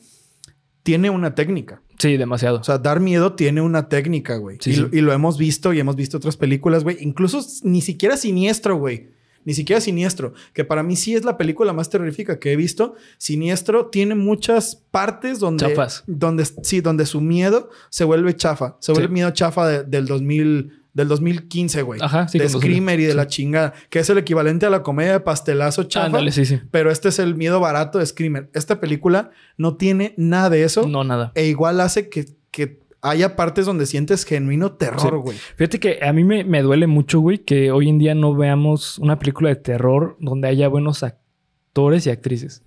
[0.83, 1.81] tiene una técnica.
[1.97, 2.59] Sí, demasiado.
[2.59, 4.57] O sea, dar miedo tiene una técnica, güey.
[4.61, 4.79] Sí, y, sí.
[4.81, 6.97] lo- y lo hemos visto y hemos visto otras películas, güey.
[7.01, 9.09] Incluso ni siquiera siniestro, güey.
[9.49, 12.93] Ni siquiera Siniestro, que para mí sí es la película más terrorífica que he visto.
[13.17, 16.03] Siniestro tiene muchas partes donde, Chafas.
[16.05, 19.13] donde sí, donde su miedo se vuelve chafa, se vuelve Sí.
[19.13, 21.99] miedo chafa de- del 2000, del 2015, güey.
[21.99, 23.17] Ajá, sí, de Screamer y de sí.
[23.17, 26.05] la chingada, que es el equivalente a la comedia de pastelazo chafa.
[26.05, 26.59] Ándale, sí, sí.
[26.69, 28.51] Pero este es el miedo barato de Screamer.
[28.53, 30.87] Esta película no tiene nada de eso.
[30.87, 31.31] No, nada.
[31.33, 35.21] E igual hace que, que haya partes donde sientes genuino terror, Sí.
[35.21, 35.37] güey.
[35.55, 38.99] Fíjate que a mí me, me duele mucho, güey, que hoy en día no veamos
[38.99, 42.63] una película de terror donde haya buenos actores y actrices.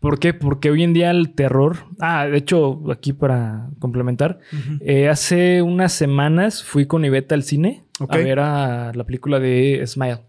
[0.00, 0.34] ¿Por qué?
[0.34, 1.76] Porque hoy en día el terror...
[1.98, 4.38] Ah, de hecho, aquí para complementar,
[4.80, 8.12] eh, hace unas semanas fui con Iveta al cine Ok.
[8.12, 10.20] a ver a la película de Smile.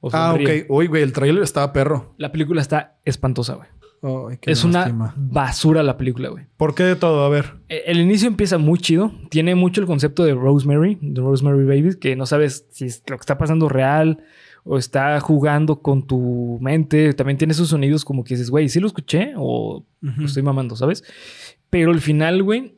[0.00, 0.48] O Ah, ok.
[0.68, 2.14] Uy, güey, el trailer estaba perro.
[2.16, 3.66] La película está espantosa, güey.
[4.40, 6.46] Qué Es una basura la película, güey.
[6.56, 7.24] ¿Por qué de todo?
[7.24, 7.54] A ver.
[7.68, 9.12] Eh, El inicio empieza muy chido.
[9.30, 13.16] Tiene mucho el concepto de Rosemary, de Rosemary Baby, que no sabes si es lo
[13.16, 14.22] que está pasando real
[14.64, 17.12] o está jugando con tu mente.
[17.14, 20.76] También tiene esos sonidos como que dices, güey, ¿sí lo escuché o lo estoy mamando,
[20.76, 21.02] sabes?
[21.70, 22.74] Pero el final, güey,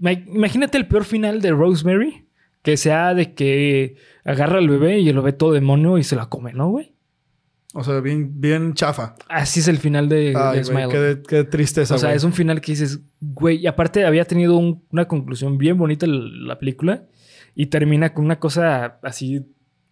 [0.00, 2.24] imagínate el peor final de Rosemary,
[2.62, 6.26] que sea de que agarra al bebé y el bebé todo demonio y se la
[6.26, 6.93] come, ¿no, güey?
[7.76, 9.16] O sea, bien, bien chafa.
[9.28, 10.86] Así es el final de, de Ay, Smile.
[10.86, 12.16] güey, qué, qué tristeza, O sea, güey.
[12.16, 16.06] es un final que dices, güey, y aparte había tenido un- una conclusión bien bonita
[16.08, 17.04] la película
[17.54, 19.44] y termina con una cosa así.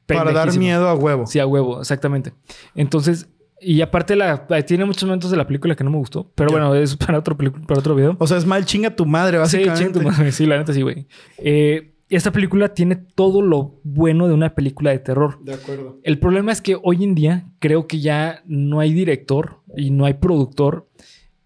[0.06, 1.26] Para dar miedo a huevo.
[1.26, 2.32] Sí, a huevo, exactamente.
[2.74, 3.28] Entonces,
[3.60, 6.74] y aparte la, tiene muchos momentos de la película que no me gustó, pero bueno,
[6.74, 8.16] es para otro, para otro video.
[8.18, 9.78] O sea, es mal chinga tu madre, Sí, básicamente.
[9.80, 10.32] chinga tu madre.
[10.32, 11.06] Sí, la neta sí, güey.
[11.38, 15.38] Eh, esta película tiene todo lo bueno de una película de terror.
[15.42, 15.98] De acuerdo.
[16.02, 20.04] El problema es que hoy en día creo que ya no hay director y no
[20.04, 20.88] hay productor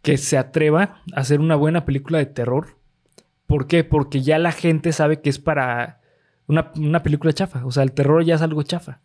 [0.03, 2.77] que se atreva a hacer una buena película de terror.
[3.47, 3.85] ¿Por qué?
[3.85, 6.01] Porque ya la gente sabe que es para
[6.47, 7.65] una, una película chafa.
[7.65, 9.01] O sea, el terror ya es algo chafa.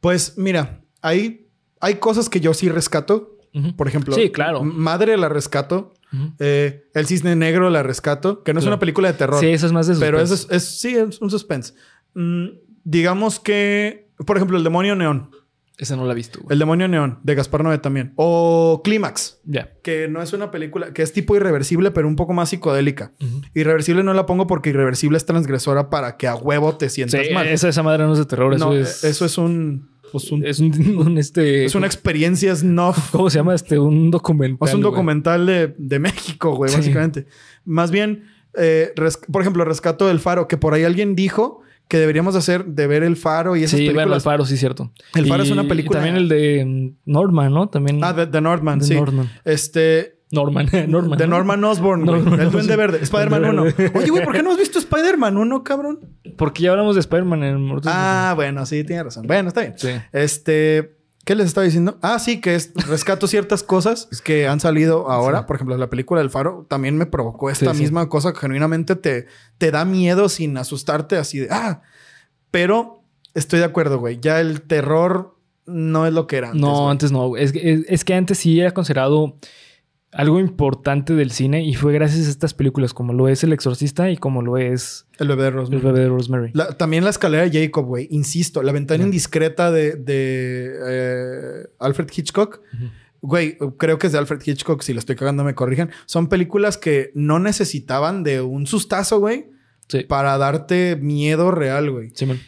[0.00, 1.46] Pues mira, hay,
[1.80, 3.38] hay cosas que yo sí rescato.
[3.76, 4.64] Por ejemplo, Sí, claro.
[4.64, 5.92] Madre la rescato.
[6.38, 8.42] Eh, el Cisne Negro la rescato.
[8.42, 9.40] Que no es una película de terror.
[9.40, 10.44] Sí, eso es más de Pero suspense.
[10.46, 11.74] eso es, es- sí, es un suspense.
[12.14, 12.46] Mm,
[12.84, 15.30] digamos que, por ejemplo, El Demonio Neón.
[15.78, 16.52] Esa no la he visto, güey.
[16.52, 18.12] El Demonio Neón, de Gaspar Noé también.
[18.16, 19.72] O Clímax, Ya.
[19.82, 23.12] que no es una película, que es tipo irreversible, pero un poco más psicodélica.
[23.54, 27.22] Irreversible no la pongo porque irreversible es transgresora para que a huevo te Sí, sientas
[27.32, 27.48] mal.
[27.48, 28.56] esa, esa madre no es de terror.
[28.58, 29.02] no, eso es...
[29.04, 31.64] eso es un, pues un- Es un, un, este...
[31.64, 33.10] es una experiencia snuff.
[33.10, 33.54] ¿Cómo se llama?
[33.54, 34.68] Este, un documental.
[34.68, 34.92] Es un güey.
[34.92, 36.76] documental de, de México, güey, Sí.
[36.76, 37.26] básicamente.
[37.64, 38.92] Más bien, eh,
[39.30, 43.02] por ejemplo, Rescato del Faro, que por ahí alguien dijo que deberíamos hacer de ver
[43.02, 44.22] El Faro y esas Sí, bueno, el películas.
[44.22, 44.92] Faro, sí, cierto.
[45.14, 47.68] El Faro es una película- Y también el de mm, Norman, ¿no?
[47.68, 48.02] También.
[48.02, 48.94] Ah, de, de Norman, de sí.
[48.94, 49.30] Norman.
[49.44, 50.66] Este, Norman.
[50.88, 51.18] Norman.
[51.18, 52.20] de Norman Osborn, güey.
[52.22, 52.76] Norman el Duende Osborn.
[52.92, 52.98] Verde.
[53.04, 53.74] Spider-Man Duende 1.
[53.76, 53.98] Verde.
[53.98, 56.00] Oye, güey, ¿por qué no has visto Spider-Man 1, cabrón?
[56.36, 59.26] Porque ya hablamos de Spider-Man en Mortal Ah, bueno, sí, tiene razón.
[59.26, 59.74] Bueno, está bien.
[59.76, 59.90] Sí.
[60.12, 61.98] Este, ¿qué les estaba diciendo?
[62.02, 65.40] Ah, sí, que es rescato ciertas cosas que han salido ahora.
[65.40, 65.44] Sí.
[65.46, 67.82] Por ejemplo, la película del Faro también me provocó esta Sí, sí.
[67.82, 69.26] misma cosa que genuinamente te,
[69.58, 71.82] te da miedo sin asustarte así de ah.
[72.50, 73.02] Pero
[73.34, 74.18] estoy de acuerdo, güey.
[74.20, 76.60] Ya el terror no es lo que era antes.
[76.60, 76.90] No, güey.
[76.90, 77.36] antes no.
[77.36, 79.36] es, es que antes sí era considerado
[80.12, 84.10] algo importante del cine y fue gracias a estas películas como lo es El Exorcista
[84.10, 85.82] y como lo es El bebé de El Rosemary.
[85.84, 86.50] bebé de Rosemary.
[86.54, 88.08] La- también la escalera de Jacob, güey.
[88.10, 92.60] Insisto, la ventana indiscreta de, de, eh, Alfred Hitchcock.
[93.22, 94.82] Güey, creo que es de Alfred Hitchcock.
[94.82, 95.90] Si lo estoy cagando, me corrijan.
[96.06, 99.46] Son películas que no necesitaban de un sustazo, güey,
[99.88, 100.00] Sí.
[100.04, 102.10] para darte miedo real, güey.
[102.14, 102.38] Simón.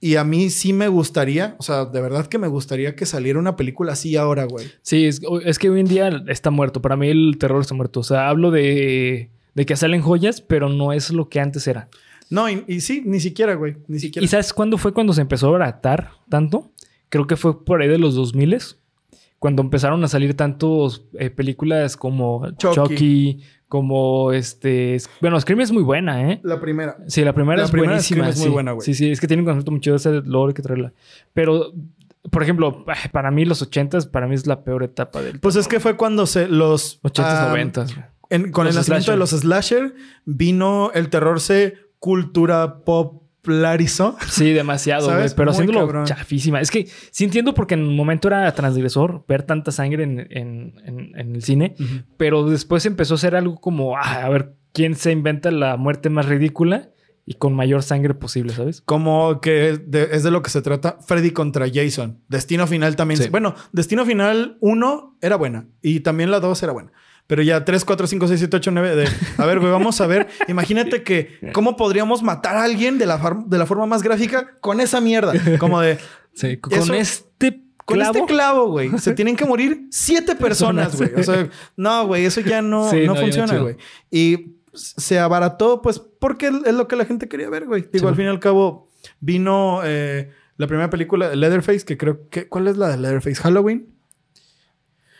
[0.00, 3.38] Y a mí sí me gustaría, o sea, de verdad que me gustaría que saliera
[3.38, 4.66] una película así ahora, güey.
[4.82, 6.80] Sí, es, es que hoy en día está muerto.
[6.80, 8.00] Para mí el terror está muerto.
[8.00, 11.88] O sea, hablo de, de que salen joyas, pero no es lo que antes era.
[12.30, 13.76] No, y, y sí, ni siquiera, güey.
[13.88, 14.24] Ni siquiera.
[14.24, 16.70] ¿Y sabes cuándo fue cuando se empezó a baratar tanto?
[17.08, 18.58] Creo que fue por ahí de los 2000
[19.38, 22.74] cuando empezaron a salir tantos eh, películas como Chucky.
[22.74, 24.96] Chucky, como este...
[25.20, 26.40] Bueno, Scream es muy buena, ¿eh?
[26.42, 26.96] La primera.
[27.06, 28.18] Sí, la primera La es primera buenísima.
[28.24, 28.52] Scream es muy sí.
[28.52, 28.84] buena, güey.
[28.84, 30.92] Sí, sí, es que tiene un concepto muy chido ese lore que traerla.
[31.34, 31.72] Pero,
[32.30, 35.68] por ejemplo, para mí los 80s, para mí es la peor etapa del Pues es
[35.68, 37.00] que fue cuando se los...
[37.02, 37.94] 80s, ah, 90s.
[37.94, 38.06] güey.
[38.30, 39.14] En- con Los el nacimiento slasher.
[39.14, 39.94] de los slasher,
[40.26, 42.80] vino el terror se cultura
[43.48, 44.16] popularizó.
[44.28, 45.08] Sí, demasiado.
[45.36, 46.60] Pero haciéndolo chafísima.
[46.60, 50.74] Es que sí entiendo porque en un momento era transgresor ver tanta sangre en, en-
[50.84, 51.74] en- en el cine.
[52.16, 56.10] Pero después empezó a ser algo como, ah, a ver, ¿quién se inventa la muerte
[56.10, 56.90] más ridícula
[57.26, 58.80] y con mayor sangre posible, ¿sabes?
[58.80, 62.22] Como que es de, es de lo que se trata Freddy contra Jason.
[62.28, 63.20] Destino Final también.
[63.22, 63.28] Sí.
[63.28, 65.66] Bueno, Destino Final 1 era buena.
[65.82, 66.90] Y también la 2 era buena.
[67.28, 68.96] Pero ya 3, 4, 5, 6, 7, 8, 9.
[68.96, 70.26] De, a ver, güey, vamos a ver.
[70.48, 74.80] Imagínate que cómo podríamos matar a alguien de la, de la forma más gráfica con
[74.80, 75.34] esa mierda.
[75.60, 75.98] Como de,
[76.32, 78.18] Sí, con Eso- este Con clavo.
[78.18, 78.90] este clavo, güey.
[78.98, 81.14] Se tienen que morir siete personas, güey.
[81.16, 83.76] O sea, no, güey, eso ya no, Sí, no, funciona, güey.
[84.10, 87.82] Y se abarató, pues, porque es lo que la gente quería ver, güey.
[87.92, 88.08] Digo, Sí.
[88.08, 88.88] al fin y al cabo,
[89.20, 92.48] vino eh, la primera película de Leatherface, que creo que.
[92.48, 93.36] ¿Cuál es la de Leatherface?
[93.42, 93.88] ¿Halloween?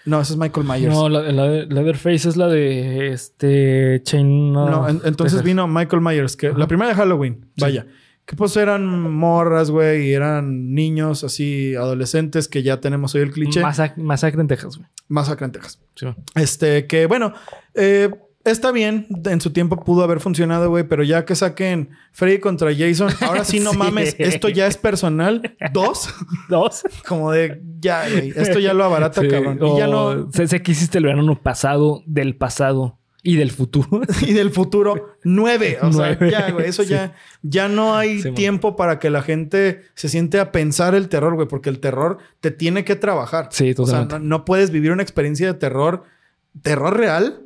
[0.09, 0.95] No, ese es Michael Myers.
[0.95, 4.53] No, la, la de Leatherface es la de este Chain.
[4.53, 6.59] No, No, en- entonces vino Michael Myers, que Ajá.
[6.59, 7.63] la primera de Halloween, Sí.
[7.63, 7.87] vaya.
[8.25, 13.31] Que pues eran morras, güey, y eran niños así, adolescentes, que ya tenemos hoy el
[13.31, 13.63] cliché.
[13.63, 14.89] Masac- masacre en Texas, güey.
[15.09, 15.81] Masacre en Texas.
[15.95, 16.07] Sí.
[16.35, 17.33] Este, que bueno,
[17.75, 18.11] eh,
[18.45, 22.71] está bien, en su tiempo pudo haber funcionado, güey, pero ya que saquen Freddy contra
[22.75, 23.77] Jason, ahora sí no Sí.
[23.79, 25.57] mames, esto ya es personal.
[25.73, 26.09] Dos,
[26.49, 26.83] Dos.
[27.07, 29.29] como de ya, güey, esto ya lo abarata, Sí.
[29.29, 29.59] cabrón.
[29.61, 33.51] O Y ya no, Sé, sé que hiciste el verano pasado, del pasado y del
[33.51, 34.01] futuro.
[34.27, 35.77] y del futuro, nueve.
[35.83, 36.91] O sea, ya, güey, eso Sí.
[36.91, 38.35] ya, ya no hay Sí, man.
[38.37, 42.19] tiempo para que la gente se siente a pensar el terror, güey, porque el terror
[42.41, 43.49] te tiene que trabajar.
[43.51, 44.19] Sí, O sea, totalmente.
[44.21, 46.05] no, no puedes vivir una experiencia de terror,
[46.63, 47.43] terror real,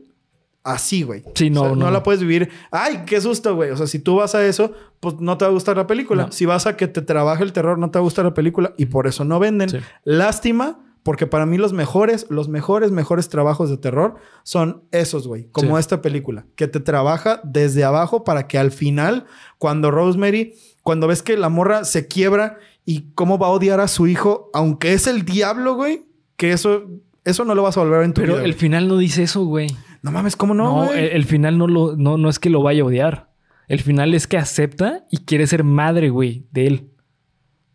[0.65, 1.25] así, güey.
[1.35, 1.91] Sí, no, O sea, no.
[1.91, 2.51] la puedes vivir.
[2.71, 3.71] Ay, qué susto, güey.
[3.71, 6.27] O sea, si tú vas a eso, pues no te va a gustar la película.
[6.27, 6.33] No.
[6.33, 8.73] Si vas a que te trabaje el terror, no te va a gustar la película
[8.77, 9.71] y por eso no venden.
[9.71, 9.79] Sí.
[10.05, 15.49] Lástima, porque para mí los mejores, los mejores, mejores trabajos de terror son esos, güey.
[15.51, 15.81] Como Sí.
[15.81, 19.25] esta película, que te trabaja desde abajo para que al final,
[19.59, 20.55] cuando Rosemary,
[20.85, 24.51] cuando ves que la morra se quiebra y cómo va a odiar a su hijo,
[24.55, 26.05] aunque es el diablo, güey,
[26.37, 26.85] que eso,
[27.25, 28.45] eso no lo vas a volver en tu Pero vida.
[28.45, 28.61] el güey.
[28.61, 29.69] final no dice eso, güey.
[30.03, 32.63] No mames, ¿cómo no, No, el, el final no, lo, no, no es que lo
[32.63, 33.31] vaya a odiar.
[33.69, 36.89] El final es que acepta y quiere ser madre, güey, de él.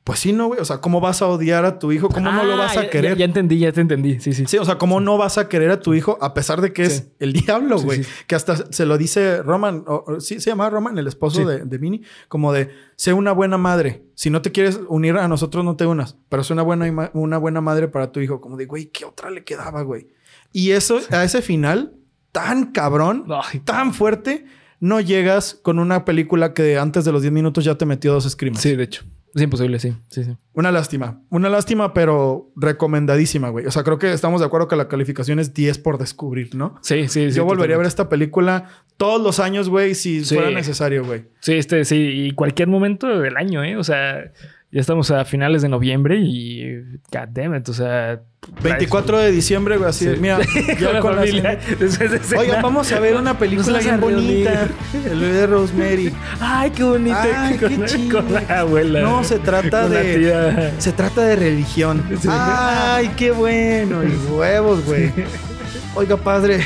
[0.04, 0.60] Pues sí, no, güey.
[0.62, 2.08] O sea, ¿cómo vas a odiar a tu hijo?
[2.08, 3.12] ¿Cómo no lo Ah, vas a ya- querer?
[3.14, 4.22] Ya, ya entendí, ya te entendí.
[4.22, 4.46] Sí, sí.
[4.46, 6.84] Sí, o sea, ¿cómo no vas a querer a tu hijo a pesar de que
[6.84, 8.04] es el diablo, güey?
[8.04, 8.10] sí.
[8.26, 11.66] Que hasta se lo dice Roman, o- o- sí, se llama Roman, el esposo de,
[11.66, 14.06] de Minnie, como de, sé una buena madre.
[14.16, 16.16] Si no te quieres unir a nosotros, no te unas.
[16.30, 18.40] Pero sé una buena, una buena madre para tu hijo.
[18.40, 20.08] Como de, güey, ¿qué otra le quedaba, güey?
[20.54, 21.94] Y eso, a ese final,
[22.38, 24.46] tan cabrón, Ay, tan fuerte,
[24.80, 28.30] no llegas con una película que antes de los 10 minutos ya te metió dos
[28.30, 28.62] screamers.
[28.62, 29.04] Sí, de hecho.
[29.36, 29.94] Es imposible, sí.
[30.10, 30.36] Sí, sí.
[30.54, 31.22] Una lástima.
[31.30, 33.66] Una lástima, pero recomendadísima, güey.
[33.68, 36.76] O sea, creo que estamos de acuerdo que la calificación es 10 por descubrir, ¿no?
[36.82, 37.38] Sí, sí, sí.
[37.38, 40.34] Yo volvería a ver esta película todos los años, güey, si Sí.
[40.36, 41.26] fuera necesario, güey.
[41.40, 43.78] Sí, este, sí, y cualquier momento del año, ¿eh?
[43.78, 44.32] O sea,
[44.70, 46.82] ya estamos a finales de noviembre y.
[47.12, 48.22] God damn it, o sea.
[48.62, 50.20] 24 de diciembre, güey, así Sí.
[50.22, 50.38] mira,
[50.80, 51.60] Con la con familia.
[51.80, 52.46] Después de cenar.
[52.46, 54.68] Oigan, vamos a ver una película bien bonita.
[54.94, 56.14] El bebé de Rosemary.
[56.40, 57.18] Ay, qué bonito.
[57.20, 59.02] Ay, con, qué con la abuela.
[59.02, 60.74] No, se trata de-.
[60.78, 62.04] Se trata de religión.
[62.22, 62.28] Sí.
[62.32, 64.04] Ay, qué bueno.
[64.04, 65.12] Y huevos, güey.
[65.96, 66.60] Oiga, padre,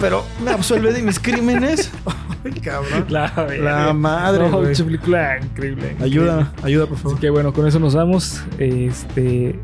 [0.00, 1.90] pero ¿me absuelve de mis crímenes?
[2.44, 3.06] Ay, cabrón.
[3.08, 5.96] La, La madre, No, pinche película increíble.
[6.00, 7.12] Ayuda, ayuda, por favor.
[7.14, 8.40] Así que bueno, con eso nos vamos.
[8.58, 9.58] Este.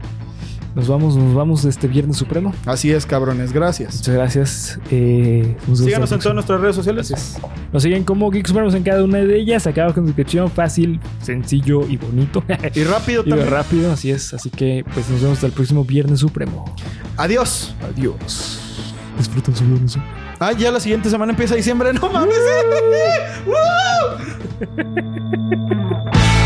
[0.74, 2.52] Nos vamos, nos vamos este Viernes Supremo.
[2.66, 3.52] Así es, cabrones.
[3.52, 3.94] Gracias.
[3.98, 4.80] Muchas gracias.
[4.90, 7.08] Eh, Síganos en todas nuestras redes sociales.
[7.10, 7.40] Gracias.
[7.72, 9.68] Nos siguen como Geek Supremos en cada una de ellas.
[9.68, 10.50] Acá abajo en descripción.
[10.50, 12.42] Fácil, sencillo y bonito.
[12.74, 13.50] Y rápido y también.
[13.52, 14.34] rápido, así es.
[14.34, 16.64] Así que pues nos vemos hasta el próximo Viernes Supremo.
[17.18, 17.72] Adiós.
[17.92, 18.58] Adiós.
[19.16, 19.96] disfruten su viernes.
[20.38, 21.92] Ah, ya la siguiente semana empieza diciembre.
[21.92, 22.36] No mames.
[23.46, 23.54] ¡Woo!